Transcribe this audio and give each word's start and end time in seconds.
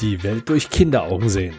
Die 0.00 0.22
Welt 0.22 0.48
durch 0.48 0.70
Kinderaugen 0.70 1.28
sehen. 1.28 1.56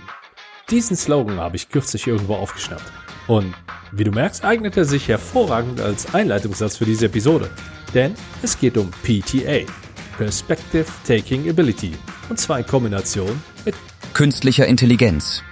Diesen 0.70 0.96
Slogan 0.96 1.40
habe 1.40 1.58
ich 1.58 1.68
kürzlich 1.68 2.08
irgendwo 2.08 2.36
aufgeschnappt. 2.36 2.90
Und 3.28 3.54
wie 3.92 4.06
du 4.06 4.12
merkst, 4.12 4.46
eignet 4.46 4.78
er 4.78 4.86
sich 4.86 5.10
hervorragend 5.10 5.82
als 5.82 6.14
Einleitungssatz 6.14 6.78
für 6.78 6.86
diese 6.86 7.08
Episode. 7.08 7.50
Denn 7.94 8.14
es 8.42 8.58
geht 8.58 8.78
um 8.78 8.92
PTA, 9.04 9.70
Perspective 10.18 10.86
Taking 11.06 11.50
Ability. 11.50 11.92
Und 12.30 12.40
zwar 12.40 12.60
in 12.60 12.66
Kombination 12.66 13.42
mit 13.66 13.76
künstlicher 14.14 14.68
Intelligenz. 14.68 15.44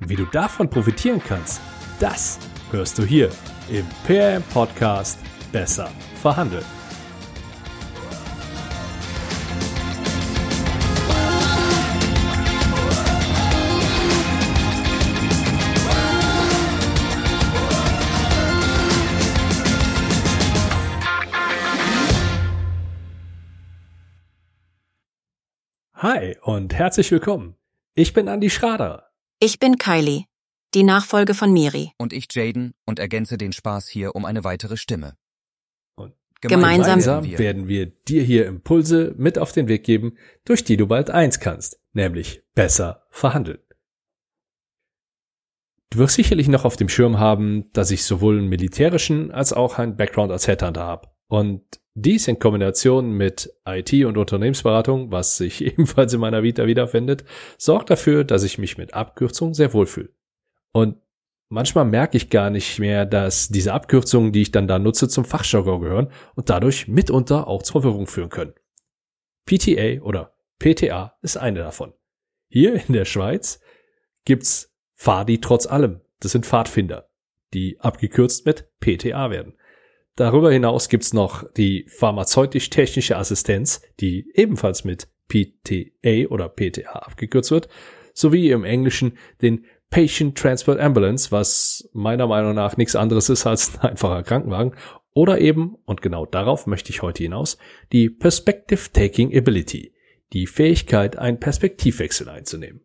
Wie 0.00 0.16
du 0.16 0.24
davon 0.24 0.68
profitieren 0.68 1.22
kannst, 1.24 1.60
das 2.00 2.40
hörst 2.72 2.98
du 2.98 3.04
hier 3.04 3.30
im 3.70 3.86
PRM 4.04 4.42
Podcast 4.52 5.20
Besser 5.52 5.88
verhandeln. 6.20 6.64
Hi 26.14 26.36
und 26.42 26.74
herzlich 26.74 27.10
willkommen. 27.10 27.56
Ich 27.94 28.12
bin 28.12 28.28
Andi 28.28 28.50
Schrader. 28.50 29.08
Ich 29.38 29.58
bin 29.58 29.78
Kylie, 29.78 30.24
die 30.74 30.82
Nachfolge 30.82 31.32
von 31.32 31.50
Miri. 31.54 31.92
Und 31.96 32.12
ich 32.12 32.26
Jaden 32.30 32.74
und 32.84 32.98
ergänze 32.98 33.38
den 33.38 33.54
Spaß 33.54 33.88
hier 33.88 34.14
um 34.14 34.26
eine 34.26 34.44
weitere 34.44 34.76
Stimme. 34.76 35.14
Und 35.94 36.12
Gemeinsam, 36.42 36.98
gemeinsam 36.98 37.24
wir. 37.24 37.38
werden 37.38 37.66
wir 37.66 37.86
dir 37.86 38.22
hier 38.22 38.44
Impulse 38.44 39.14
mit 39.16 39.38
auf 39.38 39.52
den 39.52 39.68
Weg 39.68 39.84
geben, 39.84 40.18
durch 40.44 40.64
die 40.64 40.76
du 40.76 40.86
bald 40.86 41.08
eins 41.08 41.40
kannst, 41.40 41.80
nämlich 41.94 42.42
besser 42.54 43.06
verhandeln. 43.08 43.60
Du 45.88 45.96
wirst 45.96 46.16
sicherlich 46.16 46.48
noch 46.48 46.66
auf 46.66 46.76
dem 46.76 46.90
Schirm 46.90 47.18
haben, 47.18 47.72
dass 47.72 47.90
ich 47.90 48.04
sowohl 48.04 48.36
einen 48.36 48.50
militärischen 48.50 49.30
als 49.30 49.54
auch 49.54 49.78
einen 49.78 49.96
Background 49.96 50.30
als 50.30 50.46
Headhunter 50.46 50.84
habe. 50.84 51.08
Und 51.28 51.80
dies 51.94 52.28
in 52.28 52.38
Kombination 52.38 53.12
mit 53.12 53.52
IT 53.66 53.92
und 54.04 54.16
Unternehmensberatung, 54.16 55.10
was 55.10 55.36
sich 55.36 55.64
ebenfalls 55.64 56.12
in 56.12 56.20
meiner 56.20 56.42
Vita 56.42 56.66
wiederfindet, 56.66 57.24
sorgt 57.58 57.90
dafür, 57.90 58.24
dass 58.24 58.42
ich 58.42 58.58
mich 58.58 58.78
mit 58.78 58.94
Abkürzungen 58.94 59.54
sehr 59.54 59.72
wohlfühle. 59.72 60.10
Und 60.72 60.96
manchmal 61.48 61.84
merke 61.84 62.16
ich 62.16 62.30
gar 62.30 62.50
nicht 62.50 62.78
mehr, 62.78 63.04
dass 63.04 63.48
diese 63.48 63.74
Abkürzungen, 63.74 64.32
die 64.32 64.42
ich 64.42 64.52
dann 64.52 64.68
da 64.68 64.78
nutze, 64.78 65.08
zum 65.08 65.24
Fachjargon 65.24 65.82
gehören 65.82 66.10
und 66.34 66.48
dadurch 66.48 66.88
mitunter 66.88 67.46
auch 67.46 67.62
zur 67.62 67.82
Verwirrung 67.82 68.06
führen 68.06 68.30
können. 68.30 68.54
PTA 69.44 70.02
oder 70.02 70.34
PTA 70.58 71.18
ist 71.20 71.36
eine 71.36 71.58
davon. 71.58 71.92
Hier 72.48 72.74
in 72.86 72.94
der 72.94 73.04
Schweiz 73.04 73.60
gibt's 74.24 74.74
Fadi 74.94 75.40
trotz 75.40 75.66
allem. 75.66 76.00
Das 76.20 76.32
sind 76.32 76.46
Pfadfinder, 76.46 77.10
die 77.52 77.80
abgekürzt 77.80 78.46
mit 78.46 78.70
PTA 78.78 79.30
werden. 79.30 79.54
Darüber 80.16 80.52
hinaus 80.52 80.88
gibt's 80.88 81.14
noch 81.14 81.50
die 81.54 81.86
pharmazeutisch-technische 81.88 83.16
Assistenz, 83.16 83.80
die 84.00 84.30
ebenfalls 84.34 84.84
mit 84.84 85.08
PTA 85.28 86.28
oder 86.28 86.48
PTA 86.48 86.92
abgekürzt 86.92 87.50
wird, 87.50 87.68
sowie 88.12 88.50
im 88.50 88.64
Englischen 88.64 89.16
den 89.40 89.64
Patient 89.88 90.36
Transport 90.36 90.80
Ambulance, 90.80 91.30
was 91.32 91.88
meiner 91.92 92.26
Meinung 92.26 92.54
nach 92.54 92.76
nichts 92.76 92.96
anderes 92.96 93.28
ist 93.28 93.46
als 93.46 93.74
ein 93.74 93.90
einfacher 93.90 94.22
Krankenwagen, 94.22 94.74
oder 95.14 95.40
eben, 95.40 95.76
und 95.84 96.00
genau 96.00 96.24
darauf 96.24 96.66
möchte 96.66 96.90
ich 96.90 97.02
heute 97.02 97.22
hinaus, 97.22 97.58
die 97.92 98.08
Perspective 98.08 98.90
Taking 98.92 99.36
Ability, 99.36 99.94
die 100.32 100.46
Fähigkeit, 100.46 101.16
einen 101.16 101.38
Perspektivwechsel 101.38 102.28
einzunehmen. 102.28 102.80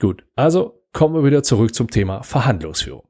Gut, 0.00 0.26
also 0.34 0.84
kommen 0.92 1.14
wir 1.14 1.24
wieder 1.24 1.42
zurück 1.42 1.74
zum 1.74 1.90
Thema 1.90 2.22
Verhandlungsführung. 2.22 3.08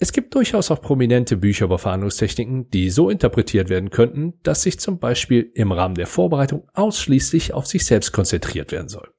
Es 0.00 0.12
gibt 0.12 0.32
durchaus 0.36 0.70
auch 0.70 0.80
prominente 0.80 1.36
Bücher 1.36 1.64
über 1.64 1.78
Verhandlungstechniken, 1.78 2.70
die 2.70 2.88
so 2.88 3.10
interpretiert 3.10 3.68
werden 3.68 3.90
könnten, 3.90 4.34
dass 4.44 4.62
sich 4.62 4.78
zum 4.78 5.00
Beispiel 5.00 5.50
im 5.54 5.72
Rahmen 5.72 5.96
der 5.96 6.06
Vorbereitung 6.06 6.68
ausschließlich 6.72 7.52
auf 7.52 7.66
sich 7.66 7.84
selbst 7.84 8.12
konzentriert 8.12 8.70
werden 8.70 8.88
soll. 8.88 9.12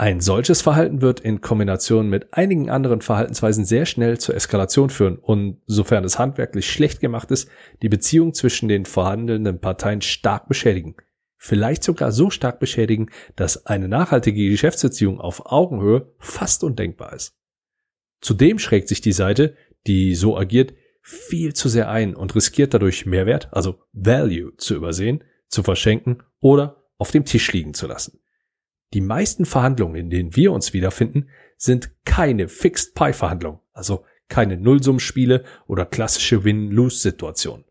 Ein 0.00 0.20
solches 0.20 0.62
Verhalten 0.62 1.02
wird 1.02 1.20
in 1.20 1.40
Kombination 1.40 2.08
mit 2.08 2.32
einigen 2.32 2.70
anderen 2.70 3.02
Verhaltensweisen 3.02 3.64
sehr 3.64 3.84
schnell 3.84 4.18
zur 4.18 4.34
Eskalation 4.34 4.90
führen 4.90 5.18
und, 5.18 5.60
sofern 5.66 6.04
es 6.04 6.18
handwerklich 6.18 6.70
schlecht 6.70 7.00
gemacht 7.00 7.30
ist, 7.30 7.50
die 7.82 7.88
Beziehung 7.88 8.32
zwischen 8.32 8.68
den 8.68 8.86
verhandelnden 8.86 9.60
Parteien 9.60 10.00
stark 10.00 10.48
beschädigen. 10.48 10.94
Vielleicht 11.36 11.82
sogar 11.82 12.12
so 12.12 12.30
stark 12.30 12.60
beschädigen, 12.60 13.10
dass 13.36 13.66
eine 13.66 13.88
nachhaltige 13.88 14.48
Geschäftsbeziehung 14.48 15.20
auf 15.20 15.46
Augenhöhe 15.46 16.14
fast 16.18 16.64
undenkbar 16.64 17.12
ist. 17.12 17.37
Zudem 18.20 18.58
schrägt 18.58 18.88
sich 18.88 19.00
die 19.00 19.12
Seite, 19.12 19.56
die 19.86 20.14
so 20.14 20.36
agiert, 20.36 20.74
viel 21.02 21.54
zu 21.54 21.68
sehr 21.68 21.88
ein 21.88 22.14
und 22.14 22.34
riskiert 22.34 22.74
dadurch 22.74 23.06
Mehrwert, 23.06 23.48
also 23.52 23.80
Value, 23.92 24.56
zu 24.56 24.74
übersehen, 24.74 25.24
zu 25.48 25.62
verschenken 25.62 26.22
oder 26.40 26.84
auf 26.98 27.10
dem 27.10 27.24
Tisch 27.24 27.52
liegen 27.52 27.74
zu 27.74 27.86
lassen. 27.86 28.20
Die 28.94 29.00
meisten 29.00 29.44
Verhandlungen, 29.44 29.96
in 29.96 30.10
denen 30.10 30.36
wir 30.36 30.52
uns 30.52 30.72
wiederfinden, 30.72 31.28
sind 31.56 31.90
keine 32.04 32.48
Fixed 32.48 32.94
Pie 32.94 33.12
Verhandlungen, 33.12 33.60
also 33.72 34.04
keine 34.28 34.56
Nullsummspiele 34.56 35.44
oder 35.66 35.86
klassische 35.86 36.44
Win-Lose-Situationen. 36.44 37.64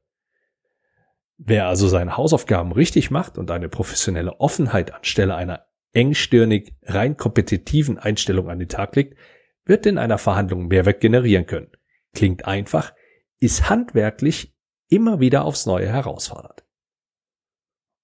Wer 1.38 1.68
also 1.68 1.88
seine 1.88 2.18
Hausaufgaben 2.18 2.72
richtig 2.72 3.12
macht 3.12 3.38
und 3.38 3.52
eine 3.52 3.70
professionelle 3.70 4.40
Offenheit 4.40 4.94
anstelle 4.94 5.36
einer 5.36 5.68
engstirnig 5.94 6.74
rein 6.84 7.18
kompetitiven 7.18 8.00
Einstellung 8.00 8.50
an 8.50 8.60
den 8.60 8.70
Tag 8.70 8.96
legt, 8.96 9.18
wird 9.68 9.86
in 9.86 9.98
einer 9.98 10.18
Verhandlung 10.18 10.68
Mehrwert 10.68 11.02
generieren 11.02 11.46
können. 11.46 11.72
Klingt 12.14 12.46
einfach, 12.46 12.94
ist 13.40 13.70
handwerklich 13.70 14.56
immer 14.90 15.20
wieder 15.20 15.46
aufs 15.46 15.66
Neue 15.66 15.88
herausfordernd. 15.88 16.64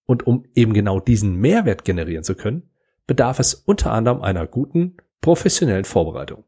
Und 0.06 0.28
um 0.28 0.46
eben 0.54 0.74
genau 0.74 1.00
diesen 1.00 1.36
Mehrwert 1.36 1.86
generieren 1.86 2.24
zu 2.24 2.36
können, 2.36 2.70
bedarf 3.08 3.40
es 3.40 3.54
unter 3.54 3.92
anderem 3.92 4.22
einer 4.22 4.48
guten, 4.48 4.98
professionellen 5.22 5.86
Vorbereitung. 5.86 6.44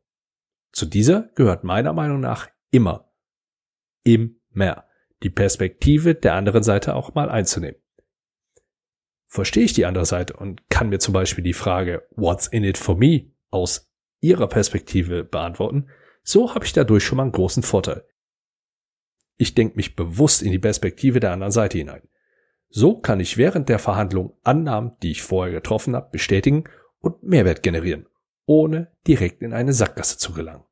Zu 0.72 0.86
dieser 0.86 1.30
gehört 1.36 1.64
meiner 1.64 1.94
Meinung 1.94 2.20
nach 2.20 2.50
immer, 2.70 3.10
immer 4.04 4.86
die 5.24 5.30
Perspektive 5.30 6.16
der 6.16 6.34
anderen 6.34 6.64
Seite 6.64 6.96
auch 6.96 7.14
mal 7.14 7.30
einzunehmen. 7.30 7.80
Verstehe 9.28 9.64
ich 9.64 9.74
die 9.74 9.86
andere 9.86 10.06
Seite 10.06 10.34
und 10.34 10.70
kann 10.70 10.90
mir 10.90 11.00
zum 11.00 11.14
Beispiel 11.14 11.44
die 11.44 11.54
Frage 11.54 12.08
What's 12.12 12.48
in 12.48 12.64
it 12.64 12.78
for 12.78 12.98
me 12.98 13.32
aus 13.50 13.85
ihrer 14.20 14.48
Perspektive 14.48 15.24
beantworten, 15.24 15.90
so 16.24 16.56
habe 16.56 16.66
ich 16.66 16.74
dadurch 16.74 17.04
schon 17.04 17.18
mal 17.18 17.24
einen 17.24 17.32
großen 17.32 17.64
Vorteil. 17.64 18.06
Ich 19.38 19.54
denke 19.54 19.76
mich 19.76 19.96
bewusst 19.96 20.42
in 20.42 20.52
die 20.52 20.60
Perspektive 20.60 21.20
der 21.20 21.32
anderen 21.32 21.52
Seite 21.52 21.78
hinein. 21.78 22.08
So 22.70 23.00
kann 23.00 23.20
ich 23.20 23.38
während 23.38 23.70
der 23.70 23.80
Verhandlung 23.80 24.38
Annahmen, 24.44 24.94
die 25.04 25.12
ich 25.12 25.22
vorher 25.22 25.54
getroffen 25.54 25.96
habe, 25.96 26.10
bestätigen 26.12 26.66
und 27.00 27.22
Mehrwert 27.24 27.64
generieren, 27.64 28.08
ohne 28.46 28.92
direkt 29.08 29.42
in 29.42 29.54
eine 29.54 29.74
Sackgasse 29.74 30.18
zu 30.18 30.34
gelangen. 30.34 30.66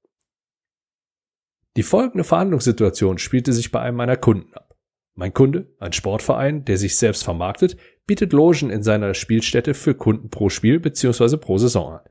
Die 1.75 1.83
folgende 1.83 2.23
Verhandlungssituation 2.23 3.17
spielte 3.17 3.53
sich 3.53 3.71
bei 3.71 3.79
einem 3.79 3.97
meiner 3.97 4.17
Kunden 4.17 4.53
ab. 4.53 4.77
Mein 5.15 5.33
Kunde, 5.33 5.73
ein 5.79 5.93
Sportverein, 5.93 6.65
der 6.65 6.77
sich 6.77 6.97
selbst 6.97 7.23
vermarktet, 7.23 7.77
bietet 8.05 8.33
Logen 8.33 8.69
in 8.69 8.83
seiner 8.83 9.13
Spielstätte 9.13 9.73
für 9.73 9.95
Kunden 9.95 10.29
pro 10.29 10.49
Spiel 10.49 10.79
bzw. 10.79 11.37
pro 11.37 11.57
Saison 11.57 11.93
an. 11.93 12.01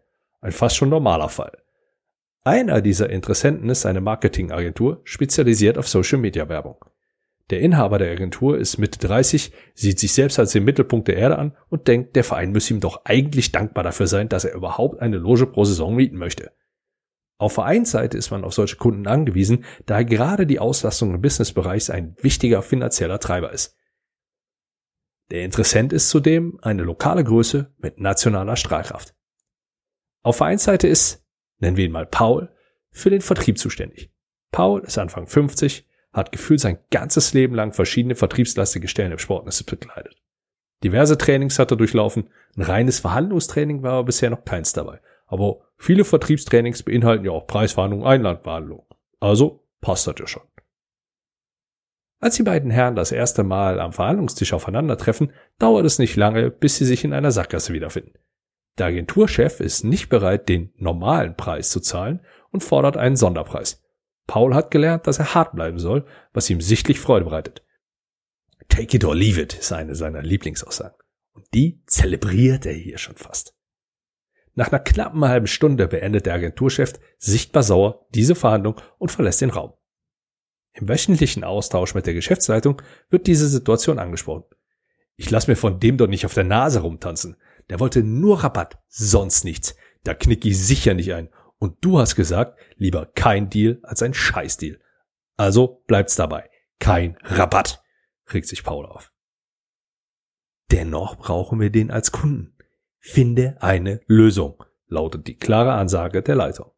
Ein 0.43 0.53
fast 0.53 0.77
schon 0.77 0.89
normaler 0.89 1.29
Fall. 1.29 1.57
Einer 2.43 2.81
dieser 2.81 3.09
Interessenten 3.09 3.71
ist 3.71 3.87
eine 3.87 4.01
Marketingagentur, 4.01 5.01
spezialisiert 5.05 5.79
auf 5.79 5.89
Social 5.89 6.19
Media 6.19 6.49
Werbung. 6.49 6.85
Der 7.51 7.61
Inhaber 7.61 7.99
der 7.99 8.11
Agentur 8.11 8.59
ist 8.59 8.77
Mitte 8.77 8.99
30, 8.99 9.53
sieht 9.75 10.01
sich 10.01 10.13
selbst 10.13 10.41
als 10.41 10.51
den 10.51 10.65
Mittelpunkt 10.65 11.07
der 11.07 11.17
Erde 11.17 11.39
an 11.39 11.57
und 11.69 11.87
denkt, 11.87 12.17
der 12.17 12.25
Verein 12.25 12.51
müsse 12.51 12.75
ihm 12.75 12.81
doch 12.81 13.05
eigentlich 13.05 13.53
dankbar 13.53 13.85
dafür 13.85 14.09
sein, 14.09 14.29
dass 14.29 14.45
er 14.45 14.55
überhaupt 14.55 15.01
eine 15.01 15.19
Loge 15.19 15.47
pro 15.47 15.65
Saison 15.65 15.95
mieten 15.95 16.17
möchte. 16.17 16.51
Auf 17.39 17.53
Vereinsseite 17.53 18.19
ist 18.19 18.33
man 18.33 18.43
auf 18.43 18.55
solche 18.55 18.77
Kunden 18.77 19.07
angewiesen, 19.07 19.65
da 19.87 20.03
gerade 20.03 20.47
die 20.47 20.59
Auslastung 20.59 21.15
im 21.15 21.21
Businessbereich 21.21 21.93
ein 21.93 22.17
wichtiger 22.21 22.63
finanzieller 22.63 23.21
Treiber 23.21 23.53
ist. 23.53 23.77
Der 25.31 25.45
Interessent 25.45 25.93
ist 25.93 26.09
zudem 26.09 26.59
eine 26.63 26.83
lokale 26.83 27.23
Größe 27.23 27.73
mit 27.79 28.01
nationaler 28.01 28.57
Strahlkraft. 28.57 29.15
Auf 30.23 30.37
Vereinsseite 30.37 30.89
ist, 30.89 31.25
nennen 31.59 31.77
wir 31.77 31.85
ihn 31.85 31.93
mal 31.93 32.07
Paul, 32.07 32.49
für 32.91 33.11
den 33.11 33.21
Vertrieb 33.21 33.59
zuständig. 33.59 34.11
Paul 34.51 34.83
ist 34.83 34.99
Anfang 34.99 35.27
50, 35.27 35.87
hat 36.13 36.31
gefühlt 36.31 36.61
sein 36.61 36.79
ganzes 36.91 37.33
Leben 37.33 37.55
lang 37.55 37.73
verschiedene 37.73 38.15
vertriebslastige 38.15 38.89
Stellen 38.89 39.13
im 39.13 39.19
Sportnetz 39.19 39.63
bekleidet. 39.63 40.23
Diverse 40.85 41.17
Trainings 41.17 41.59
hat 41.59 41.71
er 41.71 41.77
durchlaufen, 41.77 42.29
ein 42.57 42.63
reines 42.63 43.01
Verhandlungstraining 43.01 43.83
war 43.83 43.93
aber 43.93 44.05
bisher 44.05 44.31
noch 44.31 44.45
keins 44.45 44.73
dabei. 44.73 45.01
Aber 45.27 45.61
viele 45.77 46.05
Vertriebstrainings 46.05 46.83
beinhalten 46.83 47.25
ja 47.25 47.31
auch 47.31 47.47
Preisverhandlungen, 47.47 48.07
Einlandverhandlungen. 48.07 48.85
Also 49.21 49.67
passt 49.81 50.07
das 50.07 50.17
ja 50.19 50.27
schon. 50.27 50.43
Als 52.21 52.37
die 52.37 52.43
beiden 52.43 52.71
Herren 52.71 52.95
das 52.95 53.11
erste 53.11 53.43
Mal 53.43 53.81
am 53.81 53.93
Verhandlungstisch 53.93 54.53
aufeinandertreffen, 54.53 55.33
dauert 55.59 55.87
es 55.87 55.99
nicht 55.99 56.17
lange, 56.17 56.51
bis 56.51 56.77
sie 56.77 56.85
sich 56.85 57.05
in 57.05 57.13
einer 57.13 57.33
Sackgasse 57.33 57.73
wiederfinden. 57.73 58.13
Der 58.79 58.87
Agenturchef 58.87 59.61
ist 59.61 59.85
nicht 59.85 60.09
bereit, 60.09 60.49
den 60.49 60.73
normalen 60.77 61.37
Preis 61.37 61.71
zu 61.71 61.81
zahlen 61.81 62.21
und 62.51 62.65
fordert 62.65 62.97
einen 62.97 63.17
Sonderpreis. 63.17 63.83
Paul 64.27 64.55
hat 64.55 64.71
gelernt, 64.71 65.07
dass 65.07 65.19
er 65.19 65.35
hart 65.35 65.55
bleiben 65.55 65.79
soll, 65.79 66.07
was 66.33 66.49
ihm 66.49 66.61
sichtlich 66.61 67.01
Freude 67.01 67.27
bereitet. 67.27 67.63
Take 68.69 68.97
it 68.97 69.05
or 69.05 69.15
leave 69.15 69.41
it 69.41 69.55
ist 69.55 69.73
eine 69.73 69.95
seiner 69.95 70.23
Lieblingsaussagen. 70.23 70.97
Und 71.35 71.47
die 71.53 71.83
zelebriert 71.87 72.65
er 72.65 72.73
hier 72.73 72.99
schon 72.99 73.17
fast. 73.17 73.55
Nach 74.55 74.69
einer 74.69 74.81
knappen 74.81 75.25
halben 75.25 75.47
Stunde 75.47 75.89
beendet 75.89 76.27
der 76.27 76.35
Agenturchef 76.35 76.95
sichtbar 77.19 77.63
sauer 77.63 78.07
diese 78.15 78.35
Verhandlung 78.35 78.81
und 78.99 79.11
verlässt 79.11 79.41
den 79.41 79.51
Raum. 79.51 79.73
Im 80.75 80.89
wöchentlichen 80.89 81.45
Austausch 81.45 81.95
mit 81.95 82.07
der 82.07 82.15
Geschäftsleitung 82.15 82.81
wird 83.11 83.27
diese 83.27 83.49
Situation 83.49 83.99
angesprochen. 83.99 84.45
Ich 85.17 85.31
lass 85.31 85.47
mir 85.47 85.57
von 85.57 85.81
dem 85.81 85.99
doch 85.99 86.07
nicht 86.07 86.25
auf 86.25 86.35
der 86.35 86.45
Nase 86.45 86.81
rumtanzen. 86.81 87.37
Der 87.71 87.81
wollte 87.81 88.03
nur 88.03 88.43
Rabatt, 88.43 88.79
sonst 88.89 89.45
nichts. 89.45 89.75
Da 90.05 90.15
knick 90.15 90.45
ich 90.45 90.59
sicher 90.59 90.95
nicht 90.95 91.15
ein. 91.15 91.29
Und 91.59 91.77
du 91.81 91.99
hast 91.99 92.17
gesagt, 92.17 92.59
lieber 92.77 93.07
kein 93.07 93.49
Deal 93.49 93.79
als 93.83 94.03
ein 94.03 94.15
Scheißdeal. 94.15 94.81
Also 95.37 95.85
bleibt's 95.87 96.17
dabei. 96.17 96.51
Kein 96.79 97.17
Rabatt, 97.23 97.83
regt 98.33 98.49
sich 98.49 98.65
Paul 98.65 98.87
auf. 98.87 99.13
Dennoch 100.71 101.17
brauchen 101.17 101.61
wir 101.61 101.71
den 101.71 101.91
als 101.91 102.13
Kunden. 102.13 102.57
Finde 102.99 103.57
eine 103.61 104.01
Lösung, 104.07 104.65
lautet 104.87 105.27
die 105.27 105.37
klare 105.37 105.73
Ansage 105.75 106.23
der 106.23 106.35
Leitung. 106.35 106.73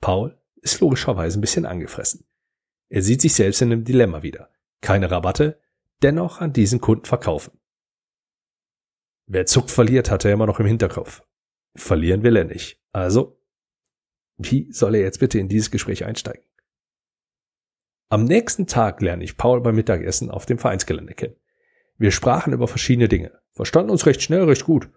Paul 0.00 0.40
ist 0.56 0.80
logischerweise 0.80 1.38
ein 1.38 1.40
bisschen 1.40 1.66
angefressen. 1.66 2.26
Er 2.88 3.02
sieht 3.02 3.20
sich 3.20 3.34
selbst 3.34 3.62
in 3.62 3.72
einem 3.72 3.84
Dilemma 3.84 4.22
wieder. 4.22 4.50
Keine 4.80 5.10
Rabatte, 5.10 5.60
dennoch 6.02 6.40
an 6.40 6.52
diesen 6.52 6.80
Kunden 6.80 7.06
verkaufen. 7.06 7.58
Wer 9.26 9.46
zuckt 9.46 9.70
verliert, 9.70 10.10
hat 10.10 10.24
er 10.24 10.32
immer 10.32 10.46
noch 10.46 10.60
im 10.60 10.66
Hinterkopf. 10.66 11.22
Verlieren 11.74 12.22
will 12.22 12.36
er 12.36 12.44
nicht. 12.44 12.80
Also, 12.92 13.40
wie 14.38 14.70
soll 14.72 14.94
er 14.94 15.02
jetzt 15.02 15.18
bitte 15.18 15.38
in 15.38 15.48
dieses 15.48 15.70
Gespräch 15.70 16.04
einsteigen? 16.04 16.44
Am 18.08 18.24
nächsten 18.24 18.68
Tag 18.68 19.02
lerne 19.02 19.24
ich 19.24 19.36
Paul 19.36 19.60
beim 19.60 19.74
Mittagessen 19.74 20.30
auf 20.30 20.46
dem 20.46 20.58
Vereinsgelände 20.58 21.14
kennen. 21.14 21.34
Wir 21.98 22.12
sprachen 22.12 22.52
über 22.52 22.68
verschiedene 22.68 23.08
Dinge, 23.08 23.32
verstanden 23.52 23.90
uns 23.90 24.06
recht 24.06 24.22
schnell, 24.22 24.44
recht 24.44 24.64
gut. 24.64 24.90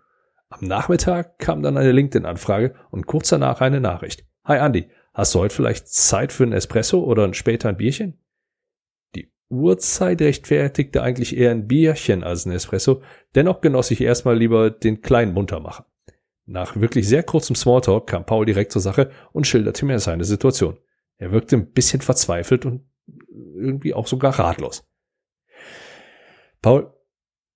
Am 0.49 0.65
Nachmittag 0.65 1.39
kam 1.39 1.63
dann 1.63 1.77
eine 1.77 1.91
LinkedIn-Anfrage 1.91 2.75
und 2.91 3.07
kurz 3.07 3.29
danach 3.29 3.61
eine 3.61 3.79
Nachricht. 3.79 4.25
Hi 4.43 4.59
Andy, 4.59 4.89
hast 5.13 5.33
du 5.33 5.39
heute 5.39 5.55
vielleicht 5.55 5.87
Zeit 5.87 6.31
für 6.31 6.43
ein 6.43 6.53
Espresso 6.53 7.03
oder 7.03 7.33
später 7.33 7.69
ein 7.69 7.77
Bierchen? 7.77 8.19
Uhrzeit 9.49 10.21
rechtfertigte 10.21 11.01
eigentlich 11.01 11.35
eher 11.35 11.51
ein 11.51 11.67
Bierchen 11.67 12.23
als 12.23 12.45
ein 12.45 12.51
Espresso, 12.51 13.01
dennoch 13.35 13.61
genoss 13.61 13.91
ich 13.91 14.01
erstmal 14.01 14.37
lieber 14.37 14.69
den 14.69 15.01
kleinen 15.01 15.33
Muntermacher. 15.33 15.85
Nach 16.45 16.75
wirklich 16.75 17.07
sehr 17.07 17.23
kurzem 17.23 17.55
Smalltalk 17.55 18.07
kam 18.07 18.25
Paul 18.25 18.45
direkt 18.45 18.71
zur 18.71 18.81
Sache 18.81 19.11
und 19.31 19.45
schilderte 19.45 19.85
mir 19.85 19.99
seine 19.99 20.23
Situation. 20.23 20.77
Er 21.17 21.31
wirkte 21.31 21.55
ein 21.55 21.71
bisschen 21.71 22.01
verzweifelt 22.01 22.65
und 22.65 22.89
irgendwie 23.55 23.93
auch 23.93 24.07
sogar 24.07 24.39
ratlos. 24.39 24.83
Paul, 26.61 26.93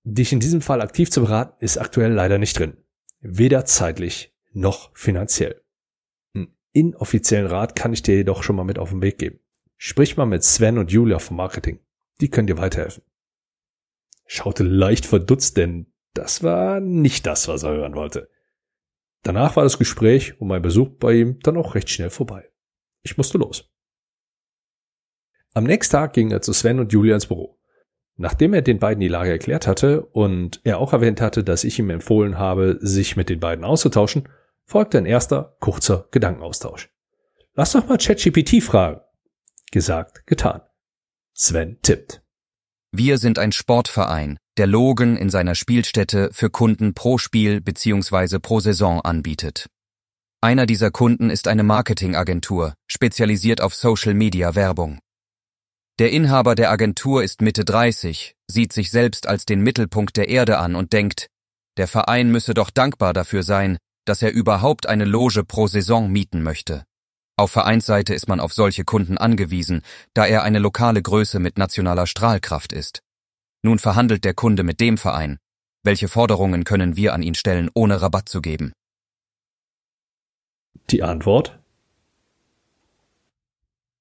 dich 0.04 0.32
in 0.32 0.40
diesem 0.40 0.60
Fall 0.60 0.80
aktiv 0.80 1.10
zu 1.10 1.22
beraten, 1.22 1.56
ist 1.64 1.78
aktuell 1.78 2.12
leider 2.12 2.38
nicht 2.38 2.58
drin. 2.58 2.76
Weder 3.20 3.64
zeitlich 3.64 4.34
noch 4.52 4.90
finanziell. 4.96 5.62
Einen 6.34 6.54
inoffiziellen 6.72 7.46
Rat 7.46 7.74
kann 7.74 7.92
ich 7.92 8.02
dir 8.02 8.16
jedoch 8.16 8.42
schon 8.42 8.56
mal 8.56 8.64
mit 8.64 8.78
auf 8.78 8.90
den 8.90 9.02
Weg 9.02 9.18
geben. 9.18 9.40
Sprich 9.76 10.16
mal 10.16 10.26
mit 10.26 10.44
Sven 10.44 10.78
und 10.78 10.92
Julia 10.92 11.18
vom 11.18 11.36
Marketing. 11.36 11.80
Die 12.20 12.28
können 12.28 12.46
dir 12.46 12.58
weiterhelfen. 12.58 13.02
Schaute 14.26 14.64
leicht 14.64 15.06
verdutzt, 15.06 15.56
denn 15.56 15.92
das 16.14 16.42
war 16.42 16.80
nicht 16.80 17.26
das, 17.26 17.48
was 17.48 17.62
er 17.62 17.72
hören 17.72 17.94
wollte. 17.94 18.30
Danach 19.22 19.56
war 19.56 19.64
das 19.64 19.78
Gespräch 19.78 20.40
und 20.40 20.48
mein 20.48 20.62
Besuch 20.62 20.90
bei 20.98 21.14
ihm 21.14 21.40
dann 21.40 21.56
auch 21.56 21.74
recht 21.74 21.90
schnell 21.90 22.10
vorbei. 22.10 22.50
Ich 23.02 23.16
musste 23.16 23.38
los. 23.38 23.70
Am 25.54 25.64
nächsten 25.64 25.92
Tag 25.92 26.12
ging 26.12 26.30
er 26.30 26.42
zu 26.42 26.52
Sven 26.52 26.78
und 26.78 26.92
Julia 26.92 27.14
ins 27.14 27.26
Büro. 27.26 27.58
Nachdem 28.16 28.54
er 28.54 28.62
den 28.62 28.78
beiden 28.78 29.00
die 29.00 29.08
Lage 29.08 29.30
erklärt 29.30 29.66
hatte 29.66 30.04
und 30.06 30.60
er 30.64 30.78
auch 30.78 30.92
erwähnt 30.92 31.20
hatte, 31.20 31.42
dass 31.42 31.64
ich 31.64 31.78
ihm 31.78 31.90
empfohlen 31.90 32.38
habe, 32.38 32.78
sich 32.80 33.16
mit 33.16 33.28
den 33.28 33.40
beiden 33.40 33.64
auszutauschen, 33.64 34.28
folgte 34.64 34.98
ein 34.98 35.06
erster, 35.06 35.56
kurzer 35.60 36.08
Gedankenaustausch. 36.10 36.90
Lass 37.54 37.72
doch 37.72 37.88
mal 37.88 37.98
ChatGPT 37.98 38.62
fragen. 38.62 39.00
Gesagt, 39.70 40.26
getan. 40.26 40.62
Sven 41.36 41.78
tippt. 41.82 42.22
Wir 42.92 43.18
sind 43.18 43.40
ein 43.40 43.50
Sportverein, 43.50 44.38
der 44.56 44.68
Logen 44.68 45.16
in 45.16 45.30
seiner 45.30 45.56
Spielstätte 45.56 46.30
für 46.32 46.48
Kunden 46.48 46.94
pro 46.94 47.18
Spiel 47.18 47.60
bzw. 47.60 48.38
pro 48.38 48.60
Saison 48.60 49.00
anbietet. 49.00 49.66
Einer 50.40 50.64
dieser 50.64 50.92
Kunden 50.92 51.30
ist 51.30 51.48
eine 51.48 51.64
Marketingagentur, 51.64 52.74
spezialisiert 52.86 53.60
auf 53.60 53.74
Social-Media-Werbung. 53.74 55.00
Der 55.98 56.12
Inhaber 56.12 56.54
der 56.54 56.70
Agentur 56.70 57.24
ist 57.24 57.42
Mitte 57.42 57.64
30, 57.64 58.36
sieht 58.48 58.72
sich 58.72 58.92
selbst 58.92 59.26
als 59.26 59.44
den 59.44 59.60
Mittelpunkt 59.60 60.16
der 60.16 60.28
Erde 60.28 60.58
an 60.58 60.76
und 60.76 60.92
denkt, 60.92 61.26
der 61.76 61.88
Verein 61.88 62.30
müsse 62.30 62.54
doch 62.54 62.70
dankbar 62.70 63.12
dafür 63.12 63.42
sein, 63.42 63.78
dass 64.04 64.22
er 64.22 64.32
überhaupt 64.32 64.86
eine 64.86 65.04
Loge 65.04 65.42
pro 65.42 65.66
Saison 65.66 66.12
mieten 66.12 66.44
möchte. 66.44 66.84
Auf 67.36 67.50
Vereinsseite 67.50 68.14
ist 68.14 68.28
man 68.28 68.38
auf 68.38 68.52
solche 68.52 68.84
Kunden 68.84 69.18
angewiesen, 69.18 69.82
da 70.12 70.24
er 70.24 70.44
eine 70.44 70.60
lokale 70.60 71.02
Größe 71.02 71.40
mit 71.40 71.58
nationaler 71.58 72.06
Strahlkraft 72.06 72.72
ist. 72.72 73.02
Nun 73.62 73.78
verhandelt 73.78 74.24
der 74.24 74.34
Kunde 74.34 74.62
mit 74.62 74.78
dem 74.78 74.98
Verein. 74.98 75.38
Welche 75.82 76.08
Forderungen 76.08 76.64
können 76.64 76.96
wir 76.96 77.12
an 77.12 77.22
ihn 77.22 77.34
stellen, 77.34 77.70
ohne 77.74 78.00
Rabatt 78.00 78.28
zu 78.28 78.40
geben? 78.40 78.72
Die 80.90 81.02
Antwort? 81.02 81.58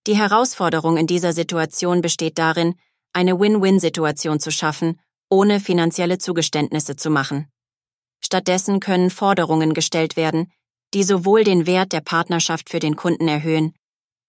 Die 0.06 0.18
Herausforderung 0.18 0.97
in 0.97 1.07
dieser 1.07 1.33
Situation 1.33 2.01
besteht 2.01 2.38
darin, 2.38 2.75
eine 3.13 3.39
Win-Win-Situation 3.39 4.39
zu 4.39 4.51
schaffen, 4.51 5.00
ohne 5.29 5.59
finanzielle 5.59 6.18
Zugeständnisse 6.18 6.95
zu 6.95 7.09
machen. 7.09 7.47
Stattdessen 8.19 8.79
können 8.79 9.09
Forderungen 9.09 9.74
gestellt 9.74 10.18
werden, 10.18 10.51
die 10.94 11.04
sowohl 11.04 11.44
den 11.44 11.66
Wert 11.66 11.92
der 11.92 12.01
Partnerschaft 12.01 12.69
für 12.69 12.80
den 12.80 12.95
Kunden 12.95 13.28
erhöhen, 13.28 13.74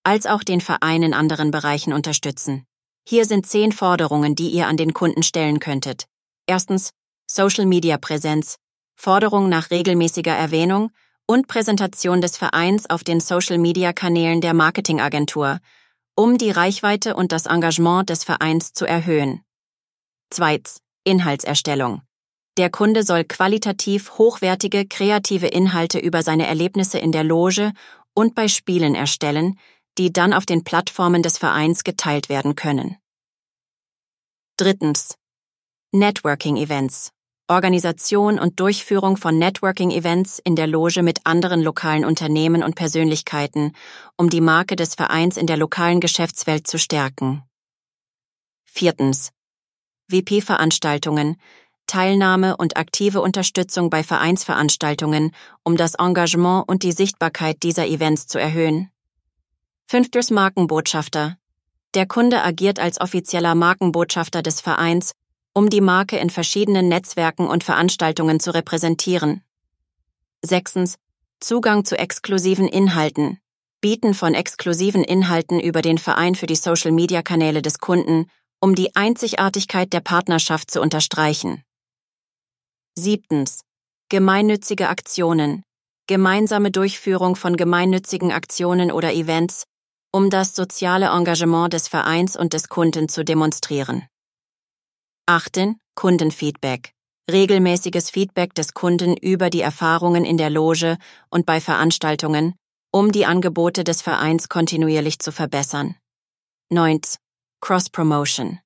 als 0.03 0.27
auch 0.27 0.43
den 0.43 0.61
Verein 0.61 1.03
in 1.03 1.15
anderen 1.15 1.51
Bereichen 1.51 1.93
unterstützen. 1.93 2.65
Hier 3.07 3.27
sind 3.27 3.47
zehn 3.47 3.73
Forderungen, 3.73 4.35
die 4.35 4.49
ihr 4.49 4.67
an 4.67 4.77
den 4.77 4.95
Kunden 4.95 5.23
stellen 5.23 5.61
könntet. 5.61 6.07
Erstens 6.47 6.91
Social 7.27 7.67
Media 7.67 7.99
Präsenz, 7.99 8.57
Forderung 8.97 9.49
nach 9.49 9.71
regelmäßiger 9.71 10.35
Erwähnung 10.35 10.91
und 11.27 11.49
Präsentation 11.49 12.21
des 12.21 12.37
Vereins 12.37 12.89
auf 12.89 13.05
den 13.05 13.21
Social 13.21 13.59
Media 13.59 13.93
Kanälen 13.93 14.41
der 14.41 14.55
Marketingagentur, 14.55 15.59
um 16.15 16.39
die 16.39 16.51
Reichweite 16.51 17.17
und 17.17 17.33
das 17.33 17.47
Engagement 17.47 18.09
des 18.09 18.25
Vereins 18.25 18.73
zu 18.73 18.87
erhöhen. 18.87 19.43
Zweitens 20.31 20.81
Inhaltserstellung. 21.05 22.03
Der 22.57 22.71
Kunde 22.71 23.03
soll 23.03 23.25
qualitativ 23.25 24.13
hochwertige, 24.19 24.87
kreative 24.87 25.49
Inhalte 25.49 25.99
über 25.99 26.23
seine 26.23 26.47
Erlebnisse 26.47 26.99
in 26.99 27.11
der 27.11 27.25
Loge 27.25 27.73
und 28.15 28.35
bei 28.35 28.47
Spielen 28.47 28.95
erstellen, 28.95 29.59
die 29.99 30.13
dann 30.13 30.33
auf 30.33 30.47
den 30.47 30.63
Plattformen 30.63 31.23
des 31.23 31.39
Vereins 31.39 31.83
geteilt 31.83 32.29
werden 32.29 32.55
können. 32.55 32.97
Drittens. 34.57 35.17
Networking-Events. 35.93 37.11
Organisation 37.49 38.39
und 38.39 38.59
Durchführung 38.59 39.17
von 39.17 39.37
Networking-Events 39.37 40.39
in 40.39 40.57
der 40.57 40.67
Loge 40.67 41.03
mit 41.03 41.21
anderen 41.25 41.61
lokalen 41.61 42.05
Unternehmen 42.05 42.63
und 42.63 42.75
Persönlichkeiten, 42.75 43.73
um 44.17 44.31
die 44.31 44.41
Marke 44.41 44.77
des 44.77 44.95
Vereins 44.95 45.37
in 45.37 45.47
der 45.47 45.57
lokalen 45.57 46.01
Geschäftswelt 46.01 46.67
zu 46.67 46.79
stärken. 46.79 47.43
Viertens. 48.65 49.31
WP-Veranstaltungen, 50.09 51.37
Teilnahme 51.87 52.57
und 52.57 52.77
aktive 52.77 53.21
Unterstützung 53.21 53.91
bei 53.91 54.03
Vereinsveranstaltungen, 54.03 55.33
um 55.63 55.77
das 55.77 55.95
Engagement 55.95 56.69
und 56.69 56.83
die 56.83 56.93
Sichtbarkeit 56.93 57.63
dieser 57.63 57.87
Events 57.87 58.27
zu 58.27 58.39
erhöhen. 58.39 58.91
Fünftens 59.87 60.31
Markenbotschafter. 60.31 61.37
Der 61.95 62.07
Kunde 62.07 62.43
agiert 62.43 62.81
als 62.81 63.01
offizieller 63.01 63.55
Markenbotschafter 63.55 64.43
des 64.43 64.61
Vereins, 64.61 65.13
um 65.53 65.71
die 65.71 65.81
Marke 65.81 66.17
in 66.17 66.31
verschiedenen 66.31 66.89
Netzwerken 66.89 67.47
und 67.47 67.63
Veranstaltungen 67.63 68.41
zu 68.41 68.53
repräsentieren. 68.53 69.43
Sechstens 70.43 70.97
Zugang 71.41 71.85
zu 71.85 71.99
exklusiven 71.99 72.67
Inhalten. 72.67 73.39
Bieten 73.81 74.15
von 74.15 74.35
exklusiven 74.35 75.05
Inhalten 75.05 75.61
über 75.61 75.83
den 75.83 75.99
Verein 75.99 76.35
für 76.35 76.47
die 76.47 76.57
Social-Media-Kanäle 76.57 77.61
des 77.61 77.79
Kunden, 77.79 78.31
um 78.61 78.75
die 78.75 78.97
Einzigartigkeit 78.97 79.93
der 79.93 80.01
Partnerschaft 80.01 80.71
zu 80.71 80.81
unterstreichen. 80.81 81.63
Siebtens. 82.97 83.63
Gemeinnützige 84.09 84.89
Aktionen. 84.89 85.65
Gemeinsame 86.07 86.71
Durchführung 86.71 87.35
von 87.35 87.57
gemeinnützigen 87.57 88.31
Aktionen 88.31 88.93
oder 88.93 89.13
Events, 89.13 89.65
um 90.13 90.31
das 90.31 90.55
soziale 90.55 91.07
Engagement 91.07 91.73
des 91.73 91.89
Vereins 91.89 92.37
und 92.37 92.53
des 92.53 92.69
Kunden 92.69 93.09
zu 93.09 93.25
demonstrieren. 93.25 94.07
8. 95.27 95.75
Kundenfeedback. 95.97 96.93
Regelmäßiges 97.29 98.11
Feedback 98.11 98.55
des 98.55 98.75
Kunden 98.75 99.17
über 99.17 99.51
die 99.51 99.63
Erfahrungen 99.63 100.25
in 100.25 100.37
der 100.37 100.51
Loge 100.51 100.97
und 101.31 101.47
bei 101.47 101.61
Veranstaltungen, 101.61 102.55
um 102.93 103.11
die 103.11 103.27
Angebote 103.27 103.83
des 103.83 104.03
Vereins 104.03 104.49
kontinuierlich 104.49 105.19
zu 105.19 105.33
verbessern. 105.33 105.97
9. 106.71 107.01
Cross-Promotion. 107.61 108.61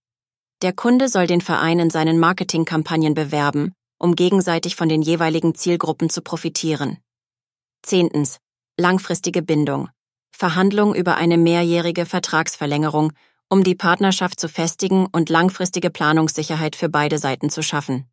Der 0.60 0.74
Kunde 0.74 1.08
soll 1.08 1.26
den 1.26 1.40
Verein 1.40 1.78
in 1.78 1.88
seinen 1.88 2.18
Marketingkampagnen 2.18 3.14
bewerben, 3.14 3.72
um 3.98 4.14
gegenseitig 4.14 4.76
von 4.76 4.88
den 4.88 5.02
jeweiligen 5.02 5.54
Zielgruppen 5.54 6.10
zu 6.10 6.22
profitieren. 6.22 6.98
10. 7.82 8.28
Langfristige 8.76 9.42
Bindung. 9.42 9.88
Verhandlung 10.30 10.94
über 10.94 11.16
eine 11.16 11.36
mehrjährige 11.36 12.06
Vertragsverlängerung, 12.06 13.12
um 13.48 13.64
die 13.64 13.74
Partnerschaft 13.74 14.38
zu 14.38 14.48
festigen 14.48 15.06
und 15.06 15.30
langfristige 15.30 15.90
Planungssicherheit 15.90 16.76
für 16.76 16.88
beide 16.88 17.18
Seiten 17.18 17.50
zu 17.50 17.62
schaffen. 17.62 18.08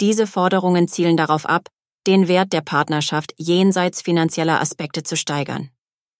Diese 0.00 0.26
Forderungen 0.26 0.88
zielen 0.88 1.16
darauf 1.16 1.46
ab, 1.46 1.68
den 2.06 2.26
Wert 2.26 2.52
der 2.52 2.62
Partnerschaft 2.62 3.34
jenseits 3.36 4.02
finanzieller 4.02 4.60
Aspekte 4.60 5.02
zu 5.02 5.16
steigern. 5.16 5.70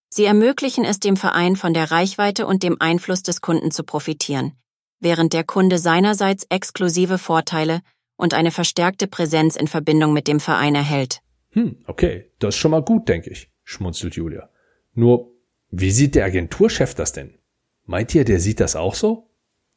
Sie 0.08 0.24
ermöglichen 0.24 0.84
es 0.84 1.00
dem 1.00 1.16
Verein 1.16 1.56
von 1.56 1.72
der 1.72 1.90
Reichweite 1.90 2.46
und 2.46 2.62
dem 2.62 2.76
Einfluss 2.80 3.22
des 3.22 3.40
Kunden 3.40 3.70
zu 3.70 3.82
profitieren, 3.82 4.52
während 5.00 5.32
der 5.32 5.44
Kunde 5.44 5.78
seinerseits 5.78 6.44
exklusive 6.50 7.16
Vorteile 7.16 7.80
und 8.22 8.34
eine 8.34 8.52
verstärkte 8.52 9.08
Präsenz 9.08 9.56
in 9.56 9.66
Verbindung 9.66 10.12
mit 10.12 10.28
dem 10.28 10.38
Verein 10.38 10.76
erhält. 10.76 11.22
Hm, 11.50 11.78
okay, 11.88 12.30
das 12.38 12.54
ist 12.54 12.60
schon 12.60 12.70
mal 12.70 12.82
gut, 12.82 13.08
denke 13.08 13.30
ich, 13.30 13.50
schmunzelt 13.64 14.14
Julia. 14.14 14.48
Nur, 14.94 15.32
wie 15.70 15.90
sieht 15.90 16.14
der 16.14 16.26
Agenturchef 16.26 16.94
das 16.94 17.12
denn? 17.12 17.34
Meint 17.84 18.14
ihr, 18.14 18.24
der 18.24 18.38
sieht 18.38 18.60
das 18.60 18.76
auch 18.76 18.94
so? 18.94 19.28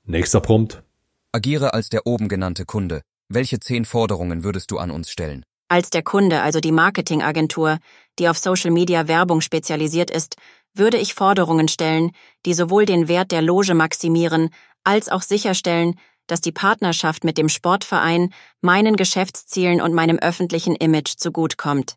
Nächster 0.04 0.42
Prompt. 0.42 0.84
Agiere 1.32 1.74
als 1.74 1.90
der 1.90 2.06
oben 2.06 2.28
genannte 2.28 2.66
Kunde. 2.66 3.02
Welche 3.30 3.60
zehn 3.60 3.84
Forderungen 3.84 4.44
würdest 4.44 4.70
du 4.70 4.78
an 4.78 4.92
uns 4.92 5.10
stellen? 5.10 5.44
Als 5.68 5.90
der 5.90 6.04
Kunde, 6.04 6.44
also 6.44 6.60
die 6.60 6.72
Marketingagentur, 6.72 7.80
die 8.20 8.30
auf 8.30 8.38
Social 8.38 8.70
Media 8.70 9.08
Werbung 9.08 9.42
spezialisiert 9.42 10.12
ist, 10.12 10.36
würde 10.76 10.98
ich 10.98 11.16
Forderungen 11.16 11.68
stellen, 11.68 12.12
die 12.46 12.54
sowohl 12.54 12.86
den 12.86 13.08
Wert 13.08 13.32
der 13.32 13.42
Loge 13.42 13.74
maximieren, 13.74 14.52
als 14.84 15.10
auch 15.10 15.24
sicherstellen, 15.24 15.96
dass 16.28 16.42
die 16.42 16.52
Partnerschaft 16.52 17.24
mit 17.24 17.38
dem 17.38 17.50
Sportverein 17.50 18.34
meinen 18.62 18.96
Geschäftszielen 18.96 19.82
und 19.82 19.94
meinem 19.94 20.18
öffentlichen 20.18 20.76
Image 20.76 21.18
zugutkommt. 21.18 21.96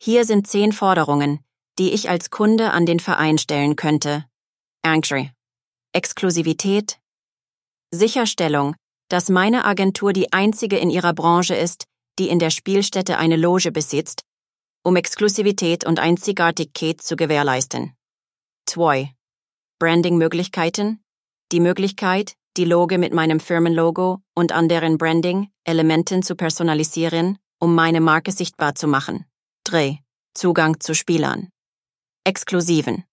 Hier 0.00 0.24
sind 0.24 0.46
zehn 0.46 0.72
Forderungen, 0.72 1.40
die 1.78 1.92
ich 1.92 2.08
als 2.10 2.30
Kunde 2.30 2.72
an 2.72 2.86
den 2.86 3.00
Verein 3.00 3.38
stellen 3.38 3.76
könnte. 3.76 4.24
Entry. 4.82 5.30
Exklusivität. 5.92 6.98
Sicherstellung, 7.90 8.74
dass 9.08 9.28
meine 9.28 9.64
Agentur 9.64 10.12
die 10.12 10.32
einzige 10.32 10.78
in 10.78 10.90
ihrer 10.90 11.12
Branche 11.12 11.54
ist, 11.54 11.84
die 12.18 12.28
in 12.28 12.38
der 12.38 12.50
Spielstätte 12.50 13.18
eine 13.18 13.36
Loge 13.36 13.70
besitzt, 13.72 14.22
um 14.82 14.96
Exklusivität 14.96 15.84
und 15.84 15.98
Einzigartigkeit 15.98 17.00
zu 17.00 17.16
gewährleisten. 17.16 17.94
2. 18.66 19.12
Branding-Möglichkeiten. 19.78 21.02
Die 21.52 21.60
Möglichkeit, 21.60 22.34
die 22.56 22.64
Loge 22.64 22.98
mit 22.98 23.12
meinem 23.14 23.40
Firmenlogo 23.40 24.18
und 24.34 24.52
anderen 24.52 24.98
Branding-Elementen 24.98 26.22
zu 26.22 26.36
personalisieren, 26.36 27.38
um 27.58 27.74
meine 27.74 28.00
Marke 28.00 28.32
sichtbar 28.32 28.74
zu 28.74 28.88
machen. 28.88 29.24
3. 29.64 29.98
Zugang 30.34 30.80
zu 30.80 30.94
Spielern. 30.94 31.48
Exklusiven. 32.24 33.04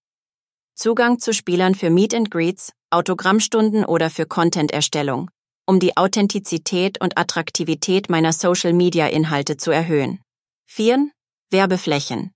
Zugang 0.75 1.19
zu 1.19 1.33
Spielern 1.33 1.75
für 1.75 1.89
Meet 1.89 2.13
and 2.13 2.31
Greets, 2.31 2.73
Autogrammstunden 2.89 3.85
oder 3.85 4.09
für 4.09 4.25
Content-Erstellung, 4.25 5.29
um 5.65 5.79
die 5.79 5.95
Authentizität 5.97 6.99
und 7.01 7.17
Attraktivität 7.17 8.09
meiner 8.09 8.33
Social-Media-Inhalte 8.33 9.57
zu 9.57 9.71
erhöhen. 9.71 10.19
4. 10.67 11.09
Werbeflächen. 11.51 12.31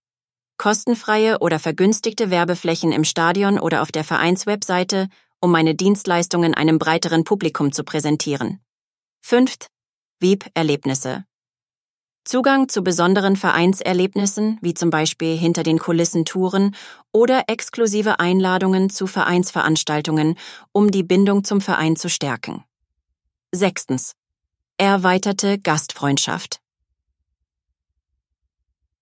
Kostenfreie 0.57 1.39
oder 1.39 1.59
vergünstigte 1.59 2.29
Werbeflächen 2.29 2.91
im 2.91 3.03
Stadion 3.03 3.59
oder 3.59 3.81
auf 3.81 3.91
der 3.91 4.03
Vereinswebseite, 4.03 5.09
um 5.43 5.51
meine 5.51 5.75
Dienstleistungen 5.75 6.53
einem 6.53 6.79
breiteren 6.79 7.25
Publikum 7.25 7.73
zu 7.73 7.83
präsentieren. 7.83 8.61
5. 9.23 9.67
VIP-Erlebnisse. 10.21 11.25
Zugang 12.23 12.69
zu 12.69 12.81
besonderen 12.81 13.35
Vereinserlebnissen, 13.35 14.57
wie 14.61 14.73
zum 14.73 14.89
Beispiel 14.89 15.35
hinter 15.35 15.63
den 15.63 15.79
Kulissen 15.79 16.23
Touren 16.23 16.73
oder 17.11 17.43
exklusive 17.47 18.21
Einladungen 18.21 18.89
zu 18.89 19.05
Vereinsveranstaltungen, 19.05 20.35
um 20.71 20.91
die 20.91 21.03
Bindung 21.03 21.43
zum 21.43 21.59
Verein 21.59 21.97
zu 21.97 22.09
stärken. 22.09 22.63
Sechstens. 23.51 24.13
Erweiterte 24.77 25.59
Gastfreundschaft. 25.59 26.61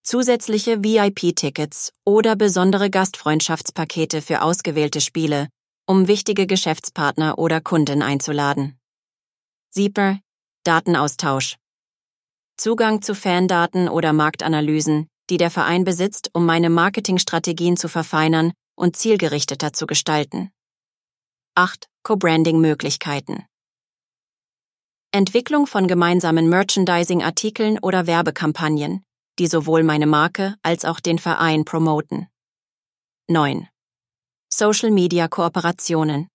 Zusätzliche 0.01 0.83
VIP-Tickets 0.83 1.93
oder 2.03 2.35
besondere 2.35 2.89
Gastfreundschaftspakete 2.89 4.23
für 4.23 4.41
ausgewählte 4.41 5.01
Spiele, 5.01 5.49
um 5.91 6.07
wichtige 6.07 6.47
Geschäftspartner 6.47 7.37
oder 7.37 7.59
Kunden 7.59 8.01
einzuladen. 8.01 8.79
Sieper, 9.71 10.21
Datenaustausch. 10.63 11.57
Zugang 12.55 13.01
zu 13.01 13.13
Fandaten 13.13 13.89
oder 13.89 14.13
Marktanalysen, 14.13 15.09
die 15.29 15.35
der 15.35 15.51
Verein 15.51 15.83
besitzt, 15.83 16.29
um 16.31 16.45
meine 16.45 16.69
Marketingstrategien 16.69 17.75
zu 17.75 17.89
verfeinern 17.89 18.53
und 18.75 18.95
zielgerichteter 18.95 19.73
zu 19.73 19.85
gestalten. 19.85 20.49
8. 21.55 21.89
Co-Branding-Möglichkeiten. 22.03 23.43
Entwicklung 25.11 25.67
von 25.67 25.89
gemeinsamen 25.89 26.47
Merchandising-Artikeln 26.47 27.79
oder 27.79 28.07
Werbekampagnen, 28.07 29.03
die 29.39 29.47
sowohl 29.47 29.83
meine 29.83 30.07
Marke 30.07 30.55
als 30.63 30.85
auch 30.85 31.01
den 31.01 31.19
Verein 31.19 31.65
promoten. 31.65 32.27
9. 33.27 33.67
Social-Media-Kooperationen. 34.53 36.27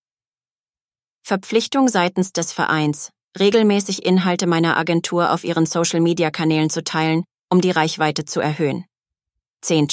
Verpflichtung 1.23 1.89
seitens 1.89 2.33
des 2.33 2.51
Vereins, 2.51 3.11
regelmäßig 3.39 4.07
Inhalte 4.07 4.47
meiner 4.47 4.79
Agentur 4.79 5.33
auf 5.33 5.45
ihren 5.45 5.67
Social-Media-Kanälen 5.67 6.71
zu 6.71 6.83
teilen, 6.83 7.25
um 7.51 7.61
die 7.61 7.71
Reichweite 7.71 8.25
zu 8.25 8.41
erhöhen. 8.41 8.87
10. 9.61 9.89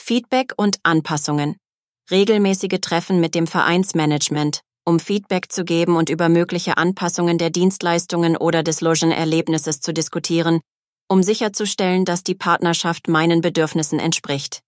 Feedback 0.00 0.54
und 0.56 0.78
Anpassungen. 0.82 1.56
Regelmäßige 2.10 2.80
Treffen 2.80 3.20
mit 3.20 3.34
dem 3.34 3.46
Vereinsmanagement, 3.46 4.62
um 4.86 4.98
Feedback 4.98 5.52
zu 5.52 5.64
geben 5.64 5.96
und 5.96 6.08
über 6.08 6.30
mögliche 6.30 6.78
Anpassungen 6.78 7.36
der 7.36 7.50
Dienstleistungen 7.50 8.38
oder 8.38 8.62
des 8.62 8.80
Logenerlebnisses 8.80 9.80
zu 9.80 9.92
diskutieren, 9.92 10.62
um 11.06 11.22
sicherzustellen, 11.22 12.06
dass 12.06 12.24
die 12.24 12.34
Partnerschaft 12.34 13.08
meinen 13.08 13.42
Bedürfnissen 13.42 13.98
entspricht. 13.98 14.62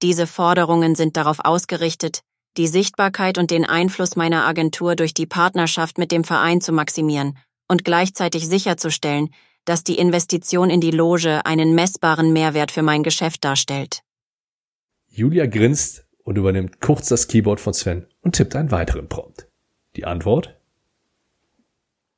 Diese 0.00 0.26
Forderungen 0.26 0.94
sind 0.94 1.18
darauf 1.18 1.40
ausgerichtet, 1.40 2.22
die 2.60 2.68
Sichtbarkeit 2.68 3.38
und 3.38 3.50
den 3.50 3.64
Einfluss 3.64 4.16
meiner 4.16 4.44
Agentur 4.44 4.94
durch 4.94 5.14
die 5.14 5.24
Partnerschaft 5.24 5.96
mit 5.96 6.12
dem 6.12 6.24
Verein 6.24 6.60
zu 6.60 6.72
maximieren 6.72 7.38
und 7.68 7.86
gleichzeitig 7.86 8.46
sicherzustellen, 8.46 9.30
dass 9.64 9.82
die 9.82 9.96
Investition 9.96 10.68
in 10.68 10.82
die 10.82 10.90
Loge 10.90 11.46
einen 11.46 11.74
messbaren 11.74 12.34
Mehrwert 12.34 12.70
für 12.70 12.82
mein 12.82 13.02
Geschäft 13.02 13.46
darstellt. 13.46 14.02
Julia 15.08 15.46
grinst 15.46 16.04
und 16.22 16.36
übernimmt 16.36 16.82
kurz 16.82 17.08
das 17.08 17.28
Keyboard 17.28 17.60
von 17.60 17.72
Sven 17.72 18.06
und 18.20 18.34
tippt 18.34 18.54
einen 18.54 18.70
weiteren 18.70 19.08
Prompt. 19.08 19.48
Die 19.96 20.04
Antwort? 20.04 20.54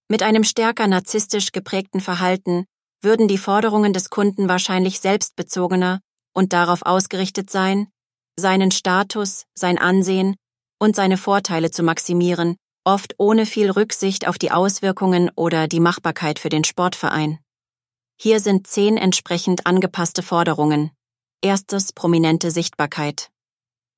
Mit 0.09 0.25
einem 0.25 0.43
stärker 0.43 0.89
narzisstisch 0.89 1.53
geprägten 1.53 2.01
Verhalten 2.01 2.65
würden 3.01 3.29
die 3.29 3.39
Forderungen 3.39 3.93
des 3.93 4.11
Kunden 4.11 4.49
wahrscheinlich 4.49 4.99
selbstbezogener 4.99 6.01
und 6.33 6.53
darauf 6.53 6.83
ausgerichtet 6.83 7.49
sein, 7.49 7.87
seinen 8.43 8.71
Status, 8.71 9.47
sein 9.55 9.79
Ansehen 9.79 10.37
und 10.79 10.95
seine 10.95 11.17
Vorteile 11.17 11.71
zu 11.71 11.83
maximieren, 11.83 12.57
oft 12.85 13.15
ohne 13.17 13.47
viel 13.47 13.71
Rücksicht 13.71 14.29
auf 14.29 14.37
die 14.37 14.51
Auswirkungen 14.51 15.31
oder 15.35 15.69
die 15.69 15.81
Machbarkeit 15.81 16.39
für 16.39 16.51
den 16.51 16.65
Sportverein. 16.65 17.39
Hier 18.21 18.41
sind 18.41 18.67
zehn 18.67 18.99
entsprechend 18.99 19.67
angepasste 19.67 20.23
Forderungen. 20.23 20.91
Erstes 21.41 21.93
prominente 21.93 22.51
Sichtbarkeit. 22.51 23.31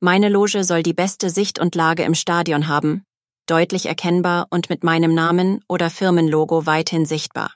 Meine 0.00 0.28
Loge 0.28 0.62
soll 0.64 0.82
die 0.82 0.94
beste 0.94 1.30
Sicht 1.30 1.58
und 1.58 1.74
Lage 1.74 2.04
im 2.04 2.14
Stadion 2.14 2.68
haben, 2.68 3.04
deutlich 3.46 3.86
erkennbar 3.86 4.46
und 4.50 4.70
mit 4.70 4.84
meinem 4.84 5.14
Namen 5.14 5.64
oder 5.68 5.90
Firmenlogo 5.90 6.66
weithin 6.66 7.06
sichtbar. 7.06 7.54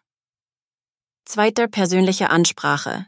Zweiter 1.26 1.68
persönliche 1.68 2.30
Ansprache. 2.30 3.07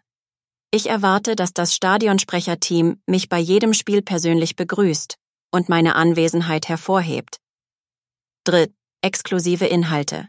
Ich 0.70 0.88
erwarte, 0.88 1.36
dass 1.36 1.52
das 1.52 1.74
Stadionsprecherteam 1.74 3.02
mich 3.06 3.28
bei 3.28 3.38
jedem 3.38 3.74
Spiel 3.74 4.02
persönlich 4.02 4.56
begrüßt 4.56 5.16
und 5.50 5.68
meine 5.68 5.96
Anwesenheit 5.96 6.68
hervorhebt, 6.68 7.40
Dritt. 8.44 8.72
Exklusive 9.02 9.66
Inhalte. 9.66 10.28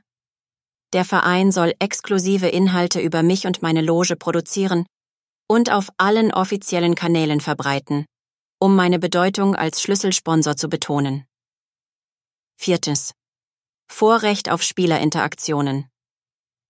Der 0.94 1.04
Verein 1.04 1.52
soll 1.52 1.74
exklusive 1.80 2.48
Inhalte 2.48 3.02
über 3.02 3.22
mich 3.22 3.46
und 3.46 3.62
meine 3.62 3.82
Loge 3.82 4.16
produzieren 4.16 4.86
und 5.48 5.70
auf 5.72 5.90
allen 5.98 6.34
offiziellen 6.34 6.96
Kanälen 6.96 7.42
verbreiten, 7.42 8.06
um 8.60 8.76
meine 8.76 9.00
Bedeutung 9.00 9.56
als 9.56 9.82
Schlüsselsponsor 9.82 10.56
zu 10.56 10.70
betonen. 10.70 11.26
Viertes. 12.58 13.14
Vorrecht 13.90 14.50
auf 14.50 14.62
Spielerinteraktionen. 14.62 15.90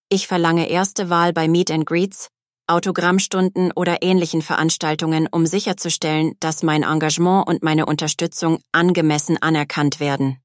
Ich 0.09 0.27
verlange 0.27 0.69
erste 0.69 1.09
Wahl 1.09 1.33
bei 1.33 1.47
Meet 1.47 1.69
and 1.69 1.85
Greets, 1.85 2.29
Autogrammstunden 2.71 3.71
oder 3.73 4.01
ähnlichen 4.01 4.41
Veranstaltungen, 4.41 5.27
um 5.31 5.45
sicherzustellen, 5.45 6.33
dass 6.39 6.63
mein 6.63 6.83
Engagement 6.83 7.47
und 7.47 7.63
meine 7.63 7.85
Unterstützung 7.85 8.59
angemessen 8.71 9.37
anerkannt 9.41 9.99
werden. 9.99 10.39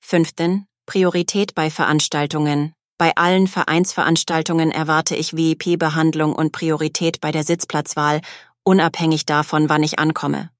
Fünften. 0.00 0.66
Priorität 0.86 1.54
bei 1.54 1.68
Veranstaltungen. 1.68 2.72
Bei 2.98 3.14
allen 3.16 3.46
Vereinsveranstaltungen 3.46 4.70
erwarte 4.70 5.16
ich 5.16 5.36
VIP-Behandlung 5.36 6.34
und 6.34 6.52
Priorität 6.52 7.20
bei 7.20 7.32
der 7.32 7.44
Sitzplatzwahl, 7.44 8.20
unabhängig 8.62 9.26
davon, 9.26 9.68
wann 9.68 9.82
ich 9.82 9.98
ankomme. 9.98 10.50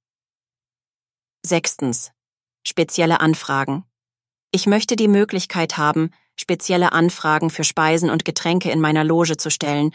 Sechstens. 1.45 2.11
Spezielle 2.65 3.21
Anfragen. 3.21 3.85
Ich 4.51 4.67
möchte 4.67 4.97
die 4.97 5.09
Möglichkeit 5.09 5.79
haben, 5.79 6.11
spezielle 6.35 6.93
Anfragen 6.93 7.51
für 7.51 7.65
Speisen 7.65 8.11
und 8.11 8.25
Getränke 8.25 8.71
in 8.71 8.81
meiner 8.81 9.05
Loge 9.05 9.37
zu 9.37 9.51
stellen, 9.51 9.93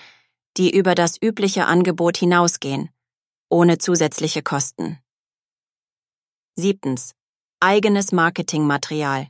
die 0.58 0.76
über 0.76 0.96
das 0.96 1.18
übliche 1.22 1.66
Angebot 1.66 2.18
hinausgehen, 2.18 2.90
ohne 3.50 3.78
zusätzliche 3.78 4.42
Kosten. 4.42 5.00
Siebtens. 6.56 7.14
Eigenes 7.60 8.12
Marketingmaterial. 8.12 9.28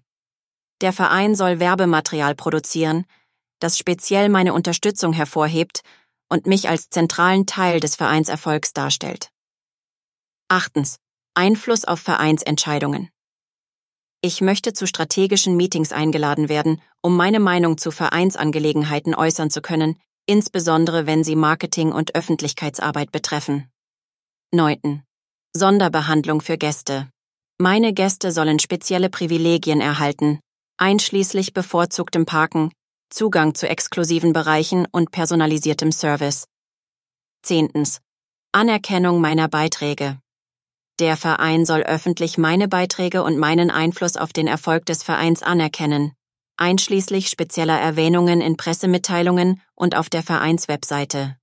Der 0.82 0.94
Verein 0.94 1.36
soll 1.36 1.60
Werbematerial 1.60 2.34
produzieren, 2.34 3.06
das 3.60 3.78
speziell 3.78 4.30
meine 4.30 4.54
Unterstützung 4.54 5.14
hervorhebt 5.14 5.82
und 6.30 6.48
mich 6.48 6.70
als 6.70 6.90
zentralen 6.90 7.46
Teil 7.46 7.80
des 7.80 7.96
Vereinserfolgs 7.96 8.74
darstellt. 8.74 9.32
Achtens. 10.48 10.98
Einfluss 11.34 11.86
auf 11.86 12.00
Vereinsentscheidungen. 12.00 13.10
Ich 14.22 14.42
möchte 14.42 14.74
zu 14.74 14.86
strategischen 14.86 15.56
Meetings 15.56 15.92
eingeladen 15.92 16.50
werden, 16.50 16.82
um 17.02 17.16
meine 17.16 17.40
Meinung 17.40 17.78
zu 17.78 17.92
Vereinsangelegenheiten 17.92 19.16
äußern 19.16 19.50
zu 19.50 19.62
können, 19.62 20.00
insbesondere 20.26 21.06
wenn 21.06 21.24
sie 21.24 21.36
Marketing 21.36 21.92
und 21.92 22.16
Öffentlichkeitsarbeit 22.16 23.12
betreffen. 23.12 23.70
Neunten. 24.52 25.04
Sonderbehandlung 25.56 26.42
für 26.42 26.58
Gäste. 26.58 27.10
Meine 27.58 27.94
Gäste 27.94 28.32
sollen 28.32 28.60
spezielle 28.60 29.10
Privilegien 29.10 29.82
erhalten, 29.82 30.40
einschließlich 30.78 31.54
bevorzugtem 31.54 32.26
Parken, 32.26 32.72
Zugang 33.10 33.56
zu 33.56 33.68
exklusiven 33.68 34.34
Bereichen 34.34 34.88
und 34.92 35.12
personalisiertem 35.12 35.92
Service. 35.92 36.48
Zehntens. 37.44 38.00
Anerkennung 38.54 39.22
meiner 39.22 39.48
Beiträge. 39.48 40.20
Der 41.00 41.18
Verein 41.18 41.66
soll 41.66 41.82
öffentlich 41.82 42.38
meine 42.38 42.68
Beiträge 42.68 43.24
und 43.24 43.38
meinen 43.38 43.72
Einfluss 43.72 44.18
auf 44.18 44.34
den 44.34 44.48
Erfolg 44.48 44.86
des 44.86 45.04
Vereins 45.04 45.44
anerkennen, 45.44 46.14
einschließlich 46.58 47.30
spezieller 47.30 47.80
Erwähnungen 47.80 48.42
in 48.42 48.58
Pressemitteilungen 48.58 49.62
und 49.76 49.96
auf 49.96 50.10
der 50.10 50.24
Vereinswebseite. 50.24 51.38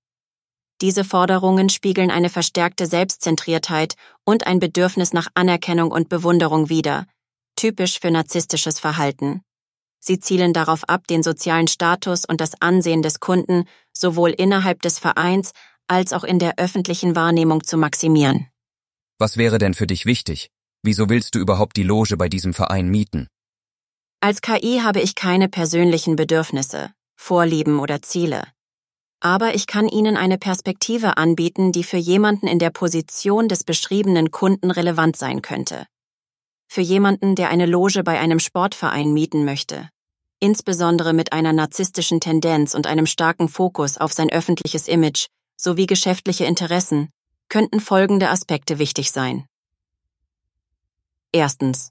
Diese 0.81 1.05
Forderungen 1.05 1.69
spiegeln 1.69 2.11
eine 2.11 2.31
verstärkte 2.31 2.87
Selbstzentriertheit 2.87 3.95
und 4.25 4.47
ein 4.47 4.61
Bedürfnis 4.61 5.13
nach 5.13 5.29
Anerkennung 5.35 5.91
und 5.91 6.09
Bewunderung 6.09 6.69
wider, 6.69 7.07
typisch 7.57 7.99
für 7.99 8.13
narzisstisches 8.13 8.79
Verhalten. 8.79 9.43
Sie 9.99 10.21
zielen 10.21 10.53
darauf 10.53 10.89
ab, 10.89 11.09
den 11.09 11.25
sozialen 11.25 11.67
Status 11.67 12.25
und 12.25 12.41
das 12.41 12.61
Ansehen 12.63 13.03
des 13.03 13.19
Kunden 13.19 13.65
sowohl 13.93 14.31
innerhalb 14.31 14.81
des 14.83 15.01
Vereins 15.01 15.51
als 15.89 16.13
auch 16.13 16.23
in 16.23 16.39
der 16.39 16.59
öffentlichen 16.59 17.17
Wahrnehmung 17.17 17.65
zu 17.65 17.77
maximieren. 17.77 18.47
Was 19.19 19.37
wäre 19.37 19.59
denn 19.59 19.75
für 19.75 19.89
dich 19.89 20.07
wichtig? 20.07 20.51
Wieso 20.85 21.09
willst 21.09 21.35
du 21.35 21.41
überhaupt 21.41 21.77
die 21.77 21.83
Loge 21.83 22.17
bei 22.17 22.29
diesem 22.29 22.55
Verein 22.55 22.89
mieten? 22.89 23.27
Als 24.21 24.41
KI 24.41 24.81
habe 24.83 25.01
ich 25.01 25.15
keine 25.15 25.49
persönlichen 25.49 26.17
Bedürfnisse, 26.17 26.91
Vorlieben 27.17 27.79
oder 27.79 28.03
Ziele. 28.03 28.43
Aber 29.21 29.55
ich 29.55 29.67
kann 29.67 29.89
Ihnen 29.89 30.17
eine 30.17 30.39
Perspektive 30.39 31.17
anbieten, 31.17 31.73
die 31.73 31.85
für 31.85 31.97
jemanden 31.97 32.47
in 32.47 32.59
der 32.59 32.71
Position 32.71 33.49
des 33.49 33.65
beschriebenen 33.65 34.31
Kunden 34.31 34.71
relevant 34.71 35.17
sein 35.17 35.43
könnte 35.43 35.87
für 36.69 36.83
jemanden, 36.83 37.35
der 37.35 37.49
eine 37.49 37.67
Loge 37.67 38.05
bei 38.05 38.21
einem 38.21 38.39
Sportverein 38.39 39.13
mieten 39.13 39.45
möchte, 39.45 39.89
insbesondere 40.39 41.15
mit 41.15 41.33
einer 41.33 41.53
narzisstischen 41.53 42.21
Tendenz 42.21 42.75
und 42.75 42.87
einem 42.87 43.07
starken 43.07 43.49
Fokus 43.49 43.97
auf 43.97 44.13
sein 44.13 44.31
öffentliches 44.31 44.87
Image 44.87 45.27
sowie 45.57 45.87
geschäftliche 45.87 46.45
Interessen, 46.45 47.09
könnten 47.49 47.81
folgende 47.81 48.29
Aspekte 48.29 48.79
wichtig 48.79 49.11
sein. 49.11 49.47
Erstens. 51.33 51.91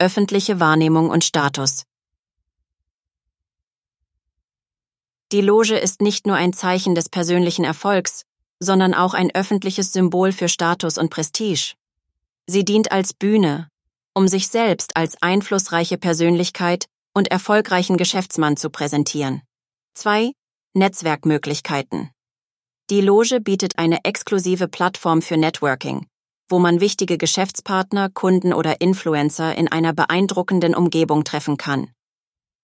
Öffentliche 0.00 0.60
Wahrnehmung 0.60 1.10
und 1.10 1.24
Status. 1.24 1.84
Die 5.30 5.42
Loge 5.42 5.76
ist 5.76 6.00
nicht 6.00 6.26
nur 6.26 6.36
ein 6.36 6.54
Zeichen 6.54 6.94
des 6.94 7.10
persönlichen 7.10 7.66
Erfolgs, 7.66 8.24
sondern 8.58 8.94
auch 8.94 9.12
ein 9.12 9.30
öffentliches 9.34 9.92
Symbol 9.92 10.32
für 10.32 10.48
Status 10.48 10.96
und 10.96 11.10
Prestige. 11.10 11.74
Sie 12.46 12.64
dient 12.64 12.90
als 12.92 13.12
Bühne, 13.12 13.68
um 14.14 14.26
sich 14.26 14.48
selbst 14.48 14.96
als 14.96 15.20
einflussreiche 15.20 15.98
Persönlichkeit 15.98 16.86
und 17.12 17.30
erfolgreichen 17.30 17.98
Geschäftsmann 17.98 18.56
zu 18.56 18.70
präsentieren. 18.70 19.42
2. 19.96 20.32
Netzwerkmöglichkeiten. 20.72 22.08
Die 22.88 23.02
Loge 23.02 23.42
bietet 23.42 23.78
eine 23.78 24.02
exklusive 24.04 24.66
Plattform 24.66 25.20
für 25.20 25.36
Networking, 25.36 26.06
wo 26.50 26.58
man 26.58 26.80
wichtige 26.80 27.16
Geschäftspartner, 27.16 28.10
Kunden 28.10 28.52
oder 28.52 28.80
Influencer 28.80 29.56
in 29.56 29.68
einer 29.68 29.92
beeindruckenden 29.92 30.74
Umgebung 30.74 31.24
treffen 31.24 31.56
kann. 31.56 31.90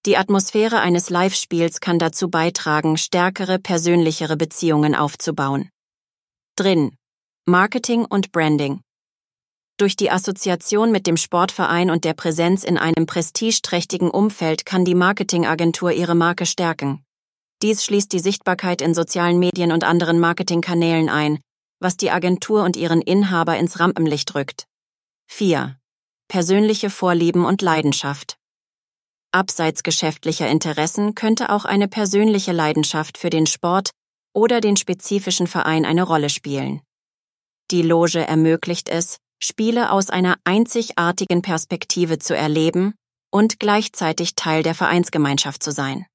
Die 0.04 0.16
Atmosphäre 0.16 0.80
eines 0.80 1.10
Live-Spiels 1.10 1.80
kann 1.80 1.98
dazu 1.98 2.28
beitragen, 2.28 2.96
stärkere, 2.96 3.58
persönlichere 3.58 4.36
Beziehungen 4.36 4.94
aufzubauen. 4.94 5.70
Drin. 6.56 6.96
Marketing 7.46 8.04
und 8.04 8.32
Branding. 8.32 8.80
Durch 9.78 9.94
die 9.94 10.10
Assoziation 10.10 10.90
mit 10.90 11.06
dem 11.06 11.16
Sportverein 11.16 11.90
und 11.90 12.04
der 12.04 12.14
Präsenz 12.14 12.64
in 12.64 12.78
einem 12.78 13.06
prestigeträchtigen 13.06 14.10
Umfeld 14.10 14.64
kann 14.64 14.84
die 14.84 14.94
Marketingagentur 14.94 15.92
ihre 15.92 16.14
Marke 16.14 16.46
stärken. 16.46 17.04
Dies 17.62 17.84
schließt 17.84 18.12
die 18.12 18.18
Sichtbarkeit 18.18 18.82
in 18.82 18.94
sozialen 18.94 19.38
Medien 19.38 19.72
und 19.72 19.84
anderen 19.84 20.18
Marketingkanälen 20.18 21.08
ein, 21.08 21.40
was 21.80 21.96
die 21.96 22.10
Agentur 22.10 22.64
und 22.64 22.76
ihren 22.76 23.00
Inhaber 23.00 23.56
ins 23.58 23.80
Rampenlicht 23.80 24.34
rückt. 24.34 24.66
4. 25.28 25.78
Persönliche 26.28 26.90
Vorlieben 26.90 27.44
und 27.44 27.62
Leidenschaft. 27.62 28.38
Abseits 29.32 29.82
geschäftlicher 29.82 30.48
Interessen 30.48 31.14
könnte 31.14 31.50
auch 31.50 31.64
eine 31.64 31.88
persönliche 31.88 32.52
Leidenschaft 32.52 33.18
für 33.18 33.30
den 33.30 33.46
Sport 33.46 33.90
oder 34.32 34.60
den 34.60 34.76
spezifischen 34.76 35.46
Verein 35.46 35.84
eine 35.84 36.02
Rolle 36.02 36.30
spielen. 36.30 36.80
Die 37.70 37.82
Loge 37.82 38.26
ermöglicht 38.26 38.88
es, 38.88 39.18
Spiele 39.42 39.90
aus 39.90 40.08
einer 40.08 40.36
einzigartigen 40.44 41.42
Perspektive 41.42 42.18
zu 42.18 42.34
erleben 42.36 42.94
und 43.30 43.60
gleichzeitig 43.60 44.34
Teil 44.34 44.62
der 44.62 44.74
Vereinsgemeinschaft 44.74 45.62
zu 45.62 45.72
sein. 45.72 46.06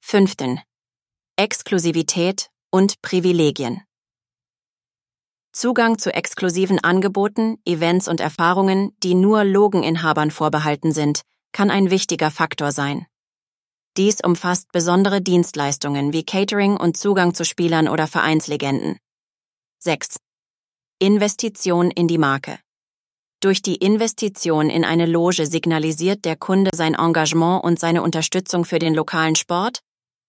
Fünften. 0.00 0.60
Exklusivität 1.36 2.50
und 2.70 3.00
Privilegien. 3.02 3.85
Zugang 5.56 5.98
zu 5.98 6.12
exklusiven 6.12 6.84
Angeboten, 6.84 7.56
Events 7.64 8.08
und 8.08 8.20
Erfahrungen, 8.20 8.94
die 9.02 9.14
nur 9.14 9.42
Logeninhabern 9.42 10.30
vorbehalten 10.30 10.92
sind, 10.92 11.22
kann 11.52 11.70
ein 11.70 11.90
wichtiger 11.90 12.30
Faktor 12.30 12.72
sein. 12.72 13.06
Dies 13.96 14.20
umfasst 14.22 14.70
besondere 14.70 15.22
Dienstleistungen 15.22 16.12
wie 16.12 16.26
Catering 16.26 16.76
und 16.76 16.98
Zugang 16.98 17.32
zu 17.32 17.46
Spielern 17.46 17.88
oder 17.88 18.06
Vereinslegenden. 18.06 18.98
6. 19.78 20.18
Investition 20.98 21.90
in 21.90 22.06
die 22.06 22.18
Marke. 22.18 22.58
Durch 23.40 23.62
die 23.62 23.76
Investition 23.76 24.68
in 24.68 24.84
eine 24.84 25.06
Loge 25.06 25.46
signalisiert 25.46 26.26
der 26.26 26.36
Kunde 26.36 26.72
sein 26.74 26.92
Engagement 26.92 27.64
und 27.64 27.80
seine 27.80 28.02
Unterstützung 28.02 28.66
für 28.66 28.78
den 28.78 28.94
lokalen 28.94 29.36
Sport 29.36 29.78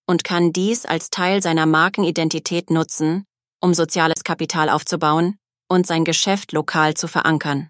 und 0.05 0.23
kann 0.23 0.53
dies 0.53 0.85
als 0.85 1.09
Teil 1.09 1.41
seiner 1.41 1.65
Markenidentität 1.65 2.69
nutzen, 2.69 3.25
um 3.67 3.73
soziales 3.73 4.23
Kapital 4.23 4.69
aufzubauen 4.69 5.38
und 5.67 5.86
sein 5.86 6.06
Geschäft 6.06 6.53
lokal 6.53 6.93
zu 6.93 7.10
verankern. 7.10 7.69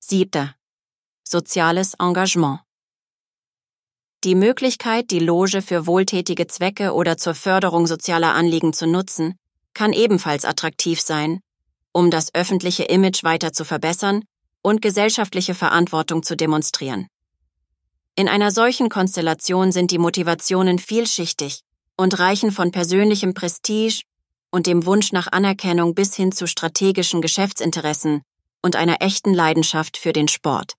Siebter. 0.00 0.56
Soziales 1.22 1.94
Engagement. 2.00 2.62
Die 4.24 4.34
Möglichkeit, 4.34 5.12
die 5.12 5.20
Loge 5.20 5.62
für 5.62 5.86
wohltätige 5.86 6.48
Zwecke 6.48 6.92
oder 6.92 7.16
zur 7.16 7.36
Förderung 7.36 7.86
sozialer 7.86 8.34
Anliegen 8.34 8.72
zu 8.72 8.88
nutzen, 8.88 9.38
kann 9.74 9.92
ebenfalls 9.92 10.44
attraktiv 10.44 11.00
sein, 11.00 11.38
um 11.92 12.10
das 12.10 12.34
öffentliche 12.34 12.82
Image 12.82 13.22
weiter 13.22 13.52
zu 13.52 13.64
verbessern 13.64 14.24
und 14.60 14.82
gesellschaftliche 14.82 15.54
Verantwortung 15.54 16.24
zu 16.24 16.36
demonstrieren. 16.36 17.06
In 18.16 18.28
einer 18.28 18.50
solchen 18.50 18.88
Konstellation 18.88 19.70
sind 19.70 19.92
die 19.92 19.98
Motivationen 19.98 20.80
vielschichtig 20.80 21.60
und 21.96 22.18
reichen 22.18 22.50
von 22.50 22.70
persönlichem 22.70 23.34
Prestige 23.34 24.02
und 24.50 24.66
dem 24.66 24.86
Wunsch 24.86 25.12
nach 25.12 25.28
Anerkennung 25.32 25.94
bis 25.94 26.14
hin 26.14 26.32
zu 26.32 26.46
strategischen 26.46 27.20
Geschäftsinteressen 27.20 28.22
und 28.62 28.76
einer 28.76 29.02
echten 29.02 29.34
Leidenschaft 29.34 29.96
für 29.96 30.12
den 30.12 30.28
Sport. 30.28 30.74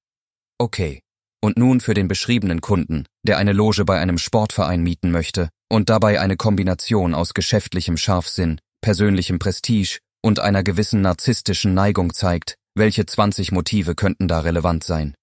Okay. 0.58 1.02
Und 1.42 1.58
nun 1.58 1.80
für 1.80 1.94
den 1.94 2.08
beschriebenen 2.08 2.62
Kunden, 2.62 3.06
der 3.22 3.38
eine 3.38 3.54
Loge 3.54 3.86
bei 3.86 4.00
einem 4.00 4.18
Sportverein 4.18 4.82
mieten 4.82 5.12
möchte 5.12 5.50
und 5.70 5.90
dabei 5.90 6.20
eine 6.20 6.38
Kombination 6.38 7.14
aus 7.14 7.34
geschäftlichem 7.34 7.98
Scharfsinn, 7.98 8.60
persönlichem 8.82 9.38
Prestige 9.38 10.00
und 10.24 10.40
einer 10.40 10.64
gewissen 10.64 11.02
narzisstischen 11.02 11.76
Neigung 11.76 12.14
zeigt, 12.14 12.56
welche 12.74 13.06
20 13.06 13.52
Motive 13.52 13.94
könnten 13.94 14.28
da 14.28 14.40
relevant 14.40 14.84
sein? 14.84 15.14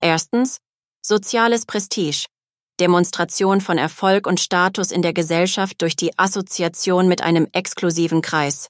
Erstens, 0.00 0.58
soziales 1.02 1.66
Prestige. 1.66 2.26
Demonstration 2.78 3.60
von 3.60 3.78
Erfolg 3.78 4.26
und 4.26 4.40
Status 4.40 4.90
in 4.90 5.02
der 5.02 5.12
Gesellschaft 5.12 5.80
durch 5.80 5.96
die 5.96 6.18
Assoziation 6.18 7.08
mit 7.08 7.22
einem 7.22 7.48
exklusiven 7.52 8.22
Kreis. 8.22 8.68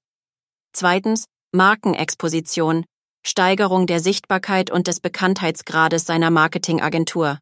Zweitens, 0.73 1.25
Markenexposition. 1.53 2.85
Steigerung 3.25 3.89
der 3.89 3.99
Sichtbarkeit 3.99 4.71
und 4.71 4.87
des 4.87 5.01
Bekanntheitsgrades 5.01 6.07
seiner 6.07 6.31
Marketingagentur. 6.31 7.41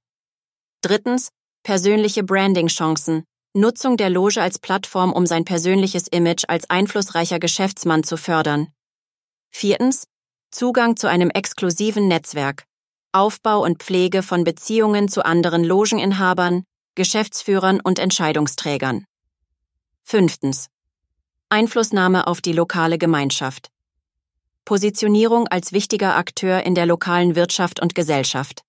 Drittens, 0.81 1.29
persönliche 1.63 2.23
Branding-Chancen. 2.23 3.25
Nutzung 3.55 3.97
der 3.97 4.11
Loge 4.11 4.41
als 4.41 4.59
Plattform, 4.59 5.13
um 5.13 5.27
sein 5.27 5.45
persönliches 5.45 6.09
Image 6.09 6.45
als 6.49 6.71
einflussreicher 6.71 7.39
Geschäftsmann 7.39 8.03
zu 8.03 8.17
fördern. 8.17 8.69
Viertens, 9.51 10.07
Zugang 10.51 10.97
zu 10.97 11.09
einem 11.09 11.31
exklusiven 11.31 12.09
Netzwerk. 12.09 12.65
Aufbau 13.15 13.63
und 13.63 13.81
Pflege 13.81 14.25
von 14.25 14.43
Beziehungen 14.43 15.09
zu 15.09 15.25
anderen 15.25 15.63
Logeninhabern, 15.63 16.65
Geschäftsführern 16.97 17.81
und 17.81 18.01
Entscheidungsträgern. 18.01 19.05
Fünftens. 20.03 20.67
Einflussnahme 21.49 22.27
auf 22.27 22.41
die 22.41 22.53
lokale 22.53 22.99
Gemeinschaft. 22.99 23.71
Positionierung 24.65 25.47
als 25.47 25.73
wichtiger 25.73 26.17
Akteur 26.17 26.65
in 26.65 26.75
der 26.75 26.87
lokalen 26.87 27.37
Wirtschaft 27.37 27.81
und 27.81 27.95
Gesellschaft. 27.95 28.65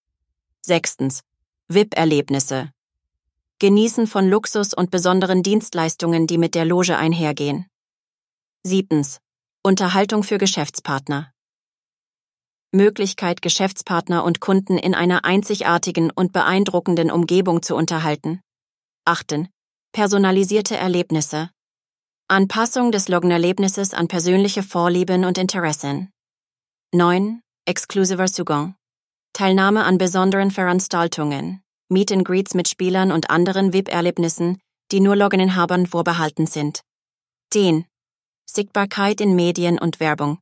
Sechstens. 0.62 1.22
VIP-Erlebnisse. 1.68 2.70
Genießen 3.58 4.06
von 4.06 4.30
Luxus 4.30 4.76
und 4.76 4.92
besonderen 4.92 5.42
Dienstleistungen, 5.42 6.28
die 6.28 6.38
mit 6.38 6.54
der 6.54 6.66
Loge 6.66 6.98
einhergehen. 6.98 7.66
Siebtens. 8.62 9.22
Unterhaltung 9.64 10.22
für 10.22 10.38
Geschäftspartner. 10.38 11.32
Möglichkeit, 12.76 13.42
Geschäftspartner 13.42 14.24
und 14.24 14.40
Kunden 14.40 14.78
in 14.78 14.94
einer 14.94 15.26
einzigartigen 15.26 16.12
und 16.12 16.34
beeindruckenden 16.34 17.10
Umgebung 17.10 17.64
zu 17.64 17.76
unterhalten. 17.76 18.42
Achten. 19.06 19.50
Personalisierte 19.92 20.76
Erlebnisse. 20.76 21.50
Anpassung 22.28 22.92
des 22.92 23.08
Logenerlebnisses 23.08 23.94
an 23.94 24.08
persönliche 24.08 24.64
Vorlieben 24.64 25.26
und 25.26 25.38
Interessen. 25.38 26.12
9. 26.94 27.42
Exclusiver 27.66 28.28
Zugang. 28.28 28.76
Teilnahme 29.34 29.84
an 29.84 29.98
besonderen 29.98 30.52
Veranstaltungen, 30.52 31.62
Meet 31.90 32.12
and 32.12 32.26
Greets 32.26 32.54
mit 32.54 32.68
Spielern 32.68 33.12
und 33.12 33.30
anderen 33.30 33.74
VIP-Erlebnissen, 33.74 34.60
die 34.92 35.02
nur 35.02 35.16
Logininhabern 35.16 35.88
vorbehalten 35.88 36.48
sind. 36.48 36.82
10. 37.52 37.86
Sichtbarkeit 38.46 39.22
in 39.22 39.36
Medien 39.36 39.78
und 39.80 40.00
Werbung. 40.00 40.40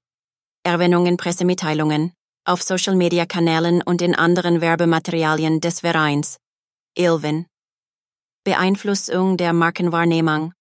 Erwähnung 0.64 1.06
in 1.06 1.18
Pressemitteilungen, 1.18 2.14
auf 2.46 2.62
Social-Media-Kanälen 2.62 3.82
und 3.82 4.02
in 4.02 4.16
anderen 4.16 4.62
Werbematerialien 4.62 5.62
des 5.62 5.82
Vereins. 5.82 6.38
11. 6.96 7.46
Beeinflussung 8.44 9.38
der 9.38 9.54
Markenwahrnehmung. 9.54 10.54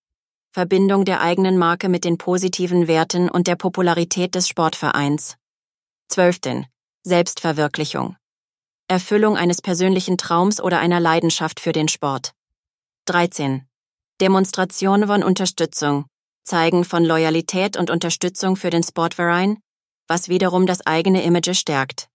Verbindung 0.53 1.05
der 1.05 1.21
eigenen 1.21 1.59
Marke 1.59 1.89
mit 1.89 2.05
den 2.05 2.19
positiven 2.19 2.87
Werten 2.87 3.29
und 3.29 3.47
der 3.47 3.57
Popularität 3.57 4.35
des 4.35 4.49
Sportvereins. 4.49 5.37
12. 6.09 6.67
Selbstverwirklichung. 7.03 8.17
Erfüllung 8.87 9.37
eines 9.37 9.63
persönlichen 9.63 10.19
Traums 10.19 10.61
oder 10.61 10.79
einer 10.79 11.01
Leidenschaft 11.01 11.59
für 11.59 11.73
den 11.73 11.89
Sport. 11.89 12.33
13. 13.07 13.67
Demonstration 14.21 15.07
von 15.07 15.25
Unterstützung. 15.25 16.05
Zeigen 16.45 16.85
von 16.85 17.05
Loyalität 17.05 17.77
und 17.77 17.91
Unterstützung 17.91 18.57
für 18.57 18.71
den 18.71 18.83
Sportverein, 18.83 19.59
was 20.13 20.29
wiederum 20.29 20.67
das 20.67 20.85
eigene 20.85 21.23
Image 21.23 21.57
stärkt. 21.57 22.11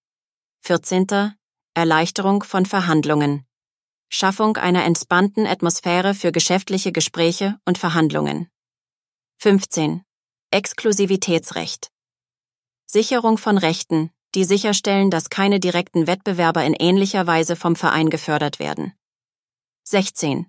14. 0.61 1.33
Erleichterung 1.73 2.43
von 2.43 2.67
Verhandlungen. 2.67 3.43
Schaffung 4.07 4.55
einer 4.55 4.85
entspannten 4.85 5.47
Atmosphäre 5.47 6.13
für 6.13 6.31
geschäftliche 6.31 6.91
Gespräche 6.91 7.59
und 7.65 7.79
Verhandlungen. 7.79 8.51
15. 9.37 10.03
Exklusivitätsrecht. 10.51 11.89
Sicherung 12.85 13.39
von 13.39 13.57
Rechten, 13.57 14.11
die 14.35 14.43
sicherstellen, 14.43 15.09
dass 15.09 15.31
keine 15.31 15.59
direkten 15.59 16.05
Wettbewerber 16.05 16.63
in 16.65 16.75
ähnlicher 16.75 17.25
Weise 17.25 17.55
vom 17.55 17.75
Verein 17.75 18.11
gefördert 18.11 18.59
werden. 18.59 18.93
16. 19.85 20.45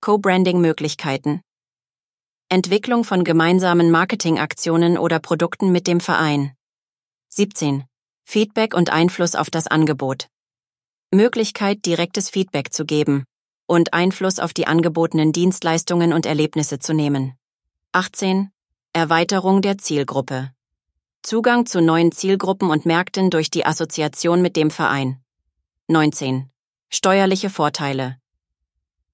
Co-Branding-Möglichkeiten. 0.00 1.40
Entwicklung 2.48 3.02
von 3.02 3.24
gemeinsamen 3.24 3.90
Marketingaktionen 3.90 4.98
oder 4.98 5.18
Produkten 5.18 5.72
mit 5.72 5.88
dem 5.88 5.98
Verein. 5.98 6.56
17. 7.34 7.84
Feedback 8.24 8.74
und 8.74 8.90
Einfluss 8.90 9.34
auf 9.36 9.48
das 9.48 9.66
Angebot. 9.66 10.28
Möglichkeit, 11.10 11.86
direktes 11.86 12.28
Feedback 12.28 12.74
zu 12.74 12.84
geben 12.84 13.24
und 13.66 13.94
Einfluss 13.94 14.38
auf 14.38 14.52
die 14.52 14.66
angebotenen 14.66 15.32
Dienstleistungen 15.32 16.12
und 16.12 16.26
Erlebnisse 16.26 16.78
zu 16.78 16.92
nehmen. 16.92 17.32
18. 17.92 18.50
Erweiterung 18.92 19.62
der 19.62 19.78
Zielgruppe. 19.78 20.52
Zugang 21.22 21.64
zu 21.64 21.80
neuen 21.80 22.12
Zielgruppen 22.12 22.68
und 22.68 22.84
Märkten 22.84 23.30
durch 23.30 23.50
die 23.50 23.64
Assoziation 23.64 24.42
mit 24.42 24.54
dem 24.54 24.70
Verein. 24.70 25.16
19. 25.88 26.50
Steuerliche 26.90 27.48
Vorteile. 27.48 28.18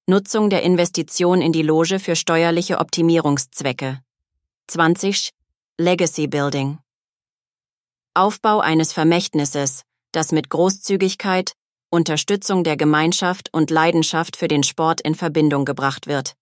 Nutzung 0.06 0.50
der 0.50 0.64
Investition 0.64 1.40
in 1.40 1.52
die 1.52 1.62
Loge 1.62 2.00
für 2.00 2.16
steuerliche 2.16 2.80
Optimierungszwecke. 2.80 4.00
20. 4.66 5.30
Legacy 5.76 6.26
Building. 6.26 6.80
Aufbau 8.14 8.60
eines 8.60 8.92
Vermächtnisses, 8.92 9.82
das 10.12 10.32
mit 10.32 10.50
Großzügigkeit, 10.50 11.52
Unterstützung 11.90 12.64
der 12.64 12.76
Gemeinschaft 12.76 13.48
und 13.52 13.70
Leidenschaft 13.70 14.36
für 14.36 14.48
den 14.48 14.62
Sport 14.62 15.00
in 15.00 15.14
Verbindung 15.14 15.64
gebracht 15.64 16.06
wird. 16.06 16.34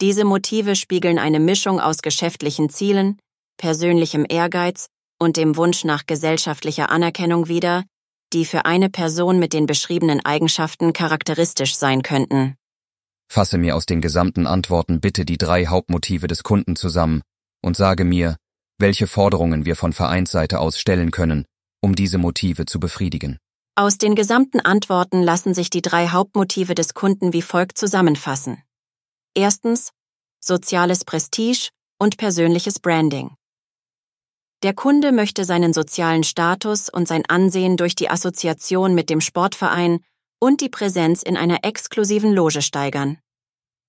Diese 0.00 0.24
Motive 0.24 0.76
spiegeln 0.76 1.18
eine 1.18 1.40
Mischung 1.40 1.80
aus 1.80 1.98
geschäftlichen 1.98 2.70
Zielen, 2.70 3.18
persönlichem 3.56 4.26
Ehrgeiz 4.28 4.86
und 5.20 5.36
dem 5.36 5.56
Wunsch 5.56 5.84
nach 5.84 6.06
gesellschaftlicher 6.06 6.90
Anerkennung 6.90 7.48
wider, 7.48 7.84
die 8.32 8.44
für 8.44 8.64
eine 8.64 8.90
Person 8.90 9.38
mit 9.38 9.52
den 9.52 9.66
beschriebenen 9.66 10.24
Eigenschaften 10.24 10.92
charakteristisch 10.92 11.76
sein 11.76 12.02
könnten. 12.02 12.56
Fasse 13.30 13.58
mir 13.58 13.76
aus 13.76 13.86
den 13.86 14.00
gesamten 14.00 14.46
Antworten 14.46 15.00
bitte 15.00 15.24
die 15.24 15.38
drei 15.38 15.66
Hauptmotive 15.66 16.26
des 16.26 16.42
Kunden 16.42 16.76
zusammen 16.76 17.22
und 17.62 17.76
sage 17.76 18.04
mir, 18.04 18.36
welche 18.84 19.06
Forderungen 19.06 19.64
wir 19.64 19.76
von 19.76 19.94
Vereinsseite 19.94 20.60
aus 20.60 20.78
stellen 20.78 21.10
können, 21.10 21.46
um 21.80 21.94
diese 21.94 22.18
Motive 22.18 22.66
zu 22.66 22.78
befriedigen. 22.78 23.38
Aus 23.76 23.96
den 23.96 24.14
gesamten 24.14 24.60
Antworten 24.60 25.22
lassen 25.22 25.54
sich 25.54 25.70
die 25.70 25.80
drei 25.80 26.08
Hauptmotive 26.08 26.74
des 26.74 26.92
Kunden 26.92 27.32
wie 27.32 27.40
folgt 27.40 27.78
zusammenfassen. 27.78 28.62
Erstens 29.34 29.90
soziales 30.38 31.06
Prestige 31.06 31.70
und 31.98 32.18
persönliches 32.18 32.78
Branding. 32.78 33.30
Der 34.62 34.74
Kunde 34.74 35.12
möchte 35.12 35.46
seinen 35.46 35.72
sozialen 35.72 36.22
Status 36.22 36.90
und 36.90 37.08
sein 37.08 37.24
Ansehen 37.26 37.78
durch 37.78 37.94
die 37.94 38.10
Assoziation 38.10 38.94
mit 38.94 39.08
dem 39.08 39.22
Sportverein 39.22 40.00
und 40.40 40.60
die 40.60 40.68
Präsenz 40.68 41.22
in 41.22 41.38
einer 41.38 41.64
exklusiven 41.64 42.34
Loge 42.34 42.60
steigern. 42.60 43.16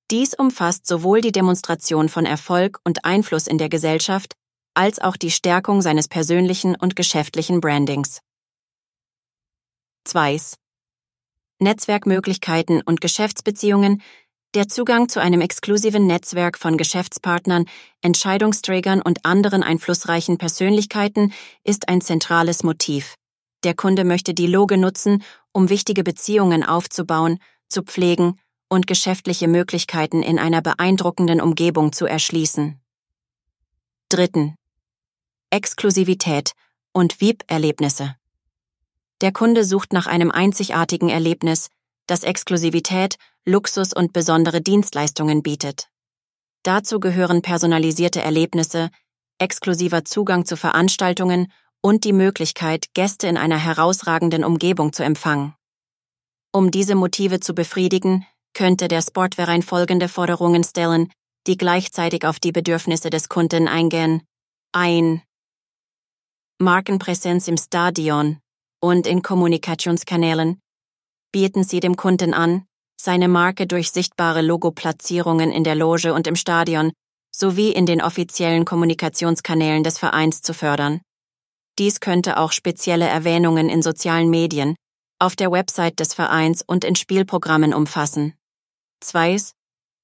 Dies 0.09 0.33
umfasst 0.35 0.87
sowohl 0.87 1.19
die 1.19 1.33
Demonstration 1.33 2.07
von 2.07 2.25
Erfolg 2.25 2.79
und 2.85 3.03
Einfluss 3.03 3.45
in 3.45 3.57
der 3.57 3.67
Gesellschaft 3.67 4.37
als 4.75 4.99
auch 4.99 5.17
die 5.17 5.31
Stärkung 5.31 5.81
seines 5.81 6.07
persönlichen 6.07 6.75
und 6.75 6.95
geschäftlichen 6.95 7.61
Brandings. 7.61 8.19
2. 10.03 10.39
Netzwerkmöglichkeiten 11.59 12.81
und 12.81 13.01
Geschäftsbeziehungen, 13.01 14.01
der 14.53 14.67
Zugang 14.67 15.09
zu 15.09 15.19
einem 15.19 15.41
exklusiven 15.41 16.07
Netzwerk 16.07 16.57
von 16.57 16.77
Geschäftspartnern, 16.77 17.65
Entscheidungsträgern 18.01 19.01
und 19.01 19.25
anderen 19.25 19.63
einflussreichen 19.63 20.37
Persönlichkeiten 20.37 21.33
ist 21.63 21.89
ein 21.89 22.01
zentrales 22.01 22.63
Motiv. 22.63 23.15
Der 23.63 23.73
Kunde 23.73 24.05
möchte 24.05 24.33
die 24.33 24.47
Loge 24.47 24.77
nutzen, 24.77 25.23
um 25.51 25.69
wichtige 25.69 26.03
Beziehungen 26.03 26.63
aufzubauen, 26.63 27.39
zu 27.67 27.81
pflegen 27.81 28.39
und 28.69 28.87
geschäftliche 28.87 29.47
Möglichkeiten 29.47 30.21
in 30.23 30.39
einer 30.39 30.61
beeindruckenden 30.61 31.41
Umgebung 31.41 31.91
zu 31.91 32.05
erschließen. 32.05 32.79
Dritten. 34.09 34.55
Exklusivität 35.55 36.51
und 36.91 37.21
VIP-Erlebnisse. 37.21 38.17
Der 39.21 39.31
Kunde 39.31 39.63
sucht 39.63 39.93
nach 39.93 40.05
einem 40.05 40.29
einzigartigen 40.29 41.07
Erlebnis, 41.07 41.69
das 42.07 42.23
Exklusivität, 42.23 43.15
Luxus 43.45 43.93
und 43.93 44.11
besondere 44.11 44.59
Dienstleistungen 44.59 45.43
bietet. 45.43 45.87
Dazu 46.63 46.99
gehören 46.99 47.41
personalisierte 47.41 48.21
Erlebnisse, 48.21 48.89
exklusiver 49.37 50.03
Zugang 50.03 50.43
zu 50.43 50.57
Veranstaltungen 50.57 51.49
und 51.79 52.03
die 52.03 52.11
Möglichkeit, 52.11 52.93
Gäste 52.93 53.27
in 53.27 53.37
einer 53.37 53.57
herausragenden 53.57 54.43
Umgebung 54.43 54.91
zu 54.91 55.03
empfangen. 55.03 55.53
Um 56.51 56.69
diese 56.69 56.95
Motive 56.95 57.39
zu 57.39 57.55
befriedigen, 57.55 58.25
könnte 58.53 58.89
der 58.89 59.01
Sportverein 59.01 59.61
folgende 59.61 60.09
Forderungen 60.09 60.65
stellen, 60.65 61.13
die 61.47 61.55
gleichzeitig 61.55 62.25
auf 62.25 62.41
die 62.41 62.51
Bedürfnisse 62.51 63.09
des 63.09 63.29
Kunden 63.29 63.69
eingehen. 63.69 64.21
Ein 64.73 65.21
Markenpräsenz 66.61 67.49
im 67.49 67.57
Stadion 67.57 68.39
und 68.81 69.07
in 69.07 69.21
Kommunikationskanälen 69.21 70.61
bieten 71.33 71.65
Sie 71.65 71.81
dem 71.81 71.97
Kunden 71.97 72.33
an, 72.33 72.65
seine 72.95 73.27
Marke 73.27 73.67
durch 73.67 73.91
sichtbare 73.91 74.41
Logoplatzierungen 74.41 75.51
in 75.51 75.65
der 75.65 75.75
Loge 75.75 76.13
und 76.13 76.27
im 76.27 76.37
Stadion 76.37 76.93
sowie 77.35 77.71
in 77.71 77.85
den 77.85 78.01
offiziellen 78.01 78.63
Kommunikationskanälen 78.63 79.83
des 79.83 79.99
Vereins 79.99 80.41
zu 80.41 80.53
fördern. 80.53 81.01
Dies 81.77 81.99
könnte 81.99 82.37
auch 82.37 82.53
spezielle 82.53 83.05
Erwähnungen 83.05 83.67
in 83.67 83.81
sozialen 83.81 84.29
Medien, 84.29 84.77
auf 85.19 85.35
der 85.35 85.51
Website 85.51 85.99
des 85.99 86.13
Vereins 86.13 86.63
und 86.65 86.85
in 86.85 86.95
Spielprogrammen 86.95 87.73
umfassen. 87.73 88.33
Zweis, 89.01 89.55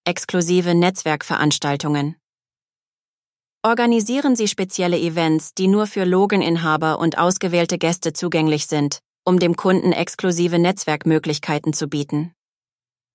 exklusive 0.04 0.76
Netzwerkveranstaltungen. 0.76 2.18
Organisieren 3.64 4.36
Sie 4.36 4.48
spezielle 4.48 4.98
Events, 4.98 5.54
die 5.54 5.68
nur 5.68 5.86
für 5.86 6.04
Logeninhaber 6.04 6.98
und 6.98 7.20
ausgewählte 7.20 7.78
Gäste 7.78 8.12
zugänglich 8.12 8.66
sind, 8.66 9.04
um 9.24 9.38
dem 9.38 9.56
Kunden 9.56 9.92
exklusive 9.92 10.58
Netzwerkmöglichkeiten 10.58 11.72
zu 11.72 11.88
bieten. 11.88 12.34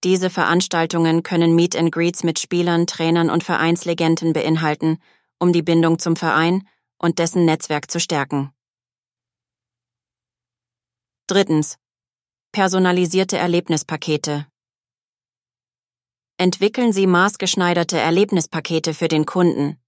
Diese 0.05 0.31
Veranstaltungen 0.31 1.25
können 1.25 1.57
Meet 1.57 1.75
and 1.75 1.91
Greets 1.91 2.23
mit 2.23 2.39
Spielern, 2.39 2.87
Trainern 2.87 3.29
und 3.29 3.43
Vereinslegenden 3.43 4.33
beinhalten, 4.33 4.99
um 5.41 5.53
die 5.53 5.63
Bindung 5.63 5.99
zum 5.99 6.15
Verein 6.15 6.63
und 6.97 7.19
dessen 7.19 7.45
Netzwerk 7.45 7.91
zu 7.91 7.99
stärken. 7.99 8.53
Drittens. 11.27 11.77
Personalisierte 12.53 13.37
Erlebnispakete. 13.37 14.47
Entwickeln 16.39 16.93
Sie 16.93 17.09
maßgeschneiderte 17.09 17.99
Erlebnispakete 17.99 18.95
für 18.95 19.09
den 19.09 19.27
Kunden, 19.27 19.81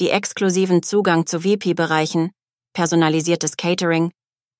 die 0.00 0.10
exklusiven 0.10 0.82
Zugang 0.82 1.26
zu 1.26 1.44
VIP-Bereichen, 1.44 2.30
personalisiertes 2.72 3.56
Catering, 3.56 4.10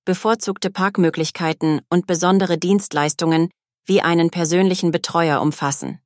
bevorzugte 0.04 0.70
Parkmöglichkeiten 0.70 1.80
und 1.88 2.06
besondere 2.06 2.58
Dienstleistungen 2.58 3.50
wie 3.86 4.00
einen 4.00 4.30
persönlichen 4.30 4.90
Betreuer 4.90 5.40
umfassen. 5.40 6.00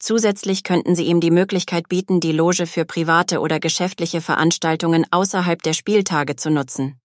Zusätzlich 0.00 0.62
könnten 0.62 0.94
Sie 0.94 1.04
ihm 1.04 1.20
die 1.20 1.32
Möglichkeit 1.32 1.88
bieten, 1.88 2.20
die 2.20 2.32
Loge 2.32 2.66
für 2.66 2.84
private 2.84 3.40
oder 3.40 3.58
geschäftliche 3.58 4.20
Veranstaltungen 4.20 5.06
außerhalb 5.10 5.60
der 5.62 5.72
Spieltage 5.72 6.36
zu 6.36 6.50
nutzen. 6.50 7.00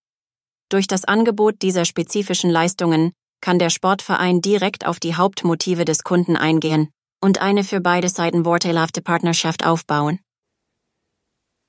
Durch 0.70 0.88
das 0.88 1.04
Angebot 1.04 1.62
dieser 1.62 1.86
spezifischen 1.86 2.52
Leistungen 2.52 3.12
kann 3.42 3.60
der 3.60 3.70
Sportverein 3.70 4.42
direkt 4.42 4.86
auf 4.86 5.00
die 5.00 5.16
Hauptmotive 5.16 5.86
des 5.86 6.04
Kunden 6.04 6.38
eingehen 6.38 6.90
und 7.20 7.42
eine 7.42 7.64
für 7.64 7.82
beide 7.82 8.10
Seiten 8.10 8.44
vorteilhafte 8.44 9.02
Partnerschaft 9.02 9.66
aufbauen. 9.66 10.20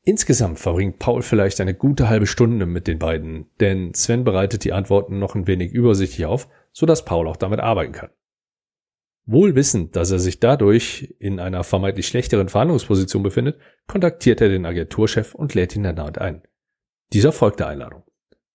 Insgesamt 0.07 0.59
verbringt 0.59 0.99
Paul 0.99 1.23
vielleicht 1.23 1.61
eine 1.63 1.75
gute 1.75 2.11
halbe 2.11 2.27
Stunde 2.27 2.67
mit 2.67 2.87
den 2.87 2.99
beiden, 2.99 3.47
denn 3.59 3.95
Sven 3.95 4.23
bereitet 4.23 4.65
die 4.65 4.75
Antworten 4.75 5.19
noch 5.19 5.35
ein 5.35 5.47
wenig 5.47 5.73
übersichtlich 5.73 6.27
auf, 6.27 6.49
sodass 6.73 7.07
Paul 7.07 7.27
auch 7.27 7.37
damit 7.37 7.61
arbeiten 7.61 7.93
kann. 7.93 8.11
Wohl 9.25 9.55
wissend, 9.55 9.97
dass 9.97 10.11
er 10.11 10.19
sich 10.19 10.39
dadurch 10.41 11.15
in 11.19 11.41
einer 11.41 11.65
vermeintlich 11.65 12.07
schlechteren 12.07 12.51
Verhandlungsposition 12.51 13.23
befindet, 13.23 13.59
kontaktiert 13.87 14.43
er 14.43 14.51
den 14.51 14.67
Agenturchef 14.67 15.35
und 15.35 15.55
lädt 15.55 15.75
ihn 15.75 15.87
erneut 15.87 16.19
ein. 16.19 16.43
Dieser 17.15 17.33
folgt 17.33 17.61
der 17.61 17.69
Einladung. 17.69 18.03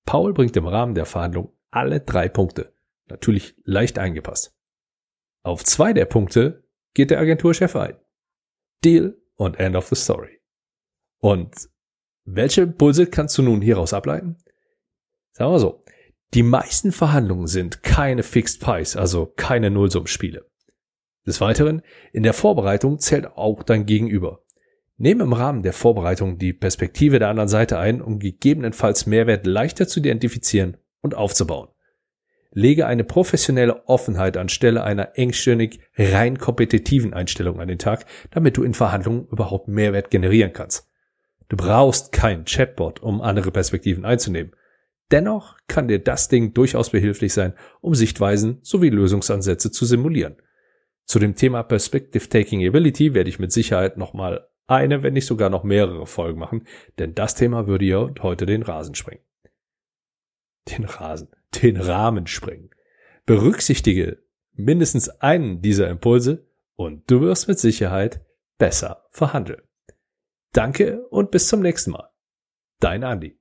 Paul 0.06 0.34
bringt 0.34 0.56
im 0.56 0.68
Rahmen 0.68 0.94
der 0.94 1.08
Verhandlung 1.08 1.52
alle 1.72 2.00
drei 2.00 2.30
Punkte, 2.30 2.74
natürlich 3.08 3.56
leicht 3.64 3.98
eingepasst. 3.98 4.56
Auf 5.42 5.64
zwei 5.64 5.94
der 5.94 6.06
Punkte 6.06 6.64
geht 6.94 7.10
der 7.10 7.20
Agenturchef 7.20 7.76
ein. 7.76 7.96
Deal 8.84 9.18
und 9.36 9.60
End 9.60 9.76
of 9.76 9.88
the 9.88 9.96
Story. 9.96 10.39
Und 11.20 11.70
welche 12.26 12.62
Impulse 12.62 13.08
kannst 13.08 13.38
du 13.38 13.42
nun 13.42 13.62
hieraus 13.62 13.94
ableiten? 13.94 14.38
Sagen 15.32 15.52
wir 15.52 15.60
so. 15.60 15.84
Die 16.34 16.44
meisten 16.44 16.92
Verhandlungen 16.92 17.48
sind 17.48 17.82
keine 17.82 18.22
Fixed 18.22 18.62
Pies, 18.62 18.96
also 18.96 19.26
keine 19.26 19.72
Nullsummspiele. 19.72 20.46
Des 21.26 21.42
Weiteren, 21.42 21.82
in 22.14 22.24
der 22.24 22.34
Vorbereitung 22.34 23.00
zählt 23.00 23.26
auch 23.26 23.64
dein 23.64 23.86
Gegenüber. 23.86 24.44
Nehme 24.98 25.24
im 25.24 25.34
Rahmen 25.34 25.64
der 25.64 25.74
Vorbereitung 25.74 26.38
die 26.38 26.54
Perspektive 26.54 27.20
der 27.20 27.30
anderen 27.30 27.50
Seite 27.50 27.80
ein, 27.80 28.02
um 28.02 28.20
gegebenenfalls 28.20 29.06
Mehrwert 29.06 29.48
leichter 29.48 29.88
zu 29.88 30.02
identifizieren 30.02 30.78
und 31.02 31.16
aufzubauen. 31.16 31.70
Lege 32.52 32.86
eine 32.86 33.04
professionelle 33.04 33.88
Offenheit 33.88 34.36
anstelle 34.38 34.84
einer 34.84 35.18
engstirnig 35.18 35.80
rein 35.98 36.38
kompetitiven 36.38 37.14
Einstellung 37.14 37.60
an 37.60 37.68
den 37.68 37.80
Tag, 37.80 38.06
damit 38.32 38.58
du 38.58 38.64
in 38.64 38.74
Verhandlungen 38.74 39.28
überhaupt 39.28 39.68
Mehrwert 39.68 40.12
generieren 40.12 40.54
kannst. 40.54 40.89
Du 41.50 41.58
brauchst 41.58 42.12
kein 42.12 42.46
Chatbot, 42.46 43.02
um 43.02 43.22
andere 43.22 43.52
Perspektiven 43.52 44.06
einzunehmen. 44.06 44.56
Dennoch 45.12 45.58
kann 45.68 45.88
dir 45.88 46.00
das 46.00 46.30
Ding 46.30 46.54
durchaus 46.54 46.92
behilflich 46.92 47.34
sein, 47.34 47.54
um 47.82 47.96
Sichtweisen 47.96 48.60
sowie 48.62 48.90
Lösungsansätze 48.90 49.72
zu 49.72 49.86
simulieren. 49.86 50.38
Zu 51.06 51.18
dem 51.18 51.36
Thema 51.36 51.64
Perspective 51.64 52.30
Taking 52.30 52.66
Ability 52.68 53.16
werde 53.16 53.30
ich 53.30 53.40
mit 53.40 53.52
Sicherheit 53.52 53.98
nochmal 53.98 54.48
eine, 54.68 55.02
wenn 55.02 55.14
nicht 55.14 55.26
sogar 55.26 55.50
noch 55.50 55.64
mehrere 55.64 56.06
Folgen 56.06 56.40
machen, 56.40 56.68
denn 57.00 57.16
das 57.16 57.34
Thema 57.34 57.66
würde 57.66 57.86
ja 57.86 58.08
heute 58.22 58.46
den 58.46 58.62
Rasen 58.62 58.94
sprengen. 58.94 59.24
Den 60.70 60.86
Rasen, 60.86 61.30
den 61.64 61.78
Rahmen 61.78 62.28
sprengen. 62.28 62.70
Berücksichtige 63.26 64.20
mindestens 64.54 65.10
einen 65.10 65.64
dieser 65.64 65.90
Impulse 65.90 66.48
und 66.76 67.10
du 67.10 67.22
wirst 67.22 67.48
mit 67.48 67.58
Sicherheit 67.58 68.24
besser 68.60 69.08
verhandeln. 69.10 69.64
Danke 70.52 71.08
und 71.10 71.32
bis 71.32 71.48
zum 71.48 71.62
nächsten 71.62 71.92
Mal. 71.92 72.10
Dein 72.80 73.04
Andi. 73.04 73.40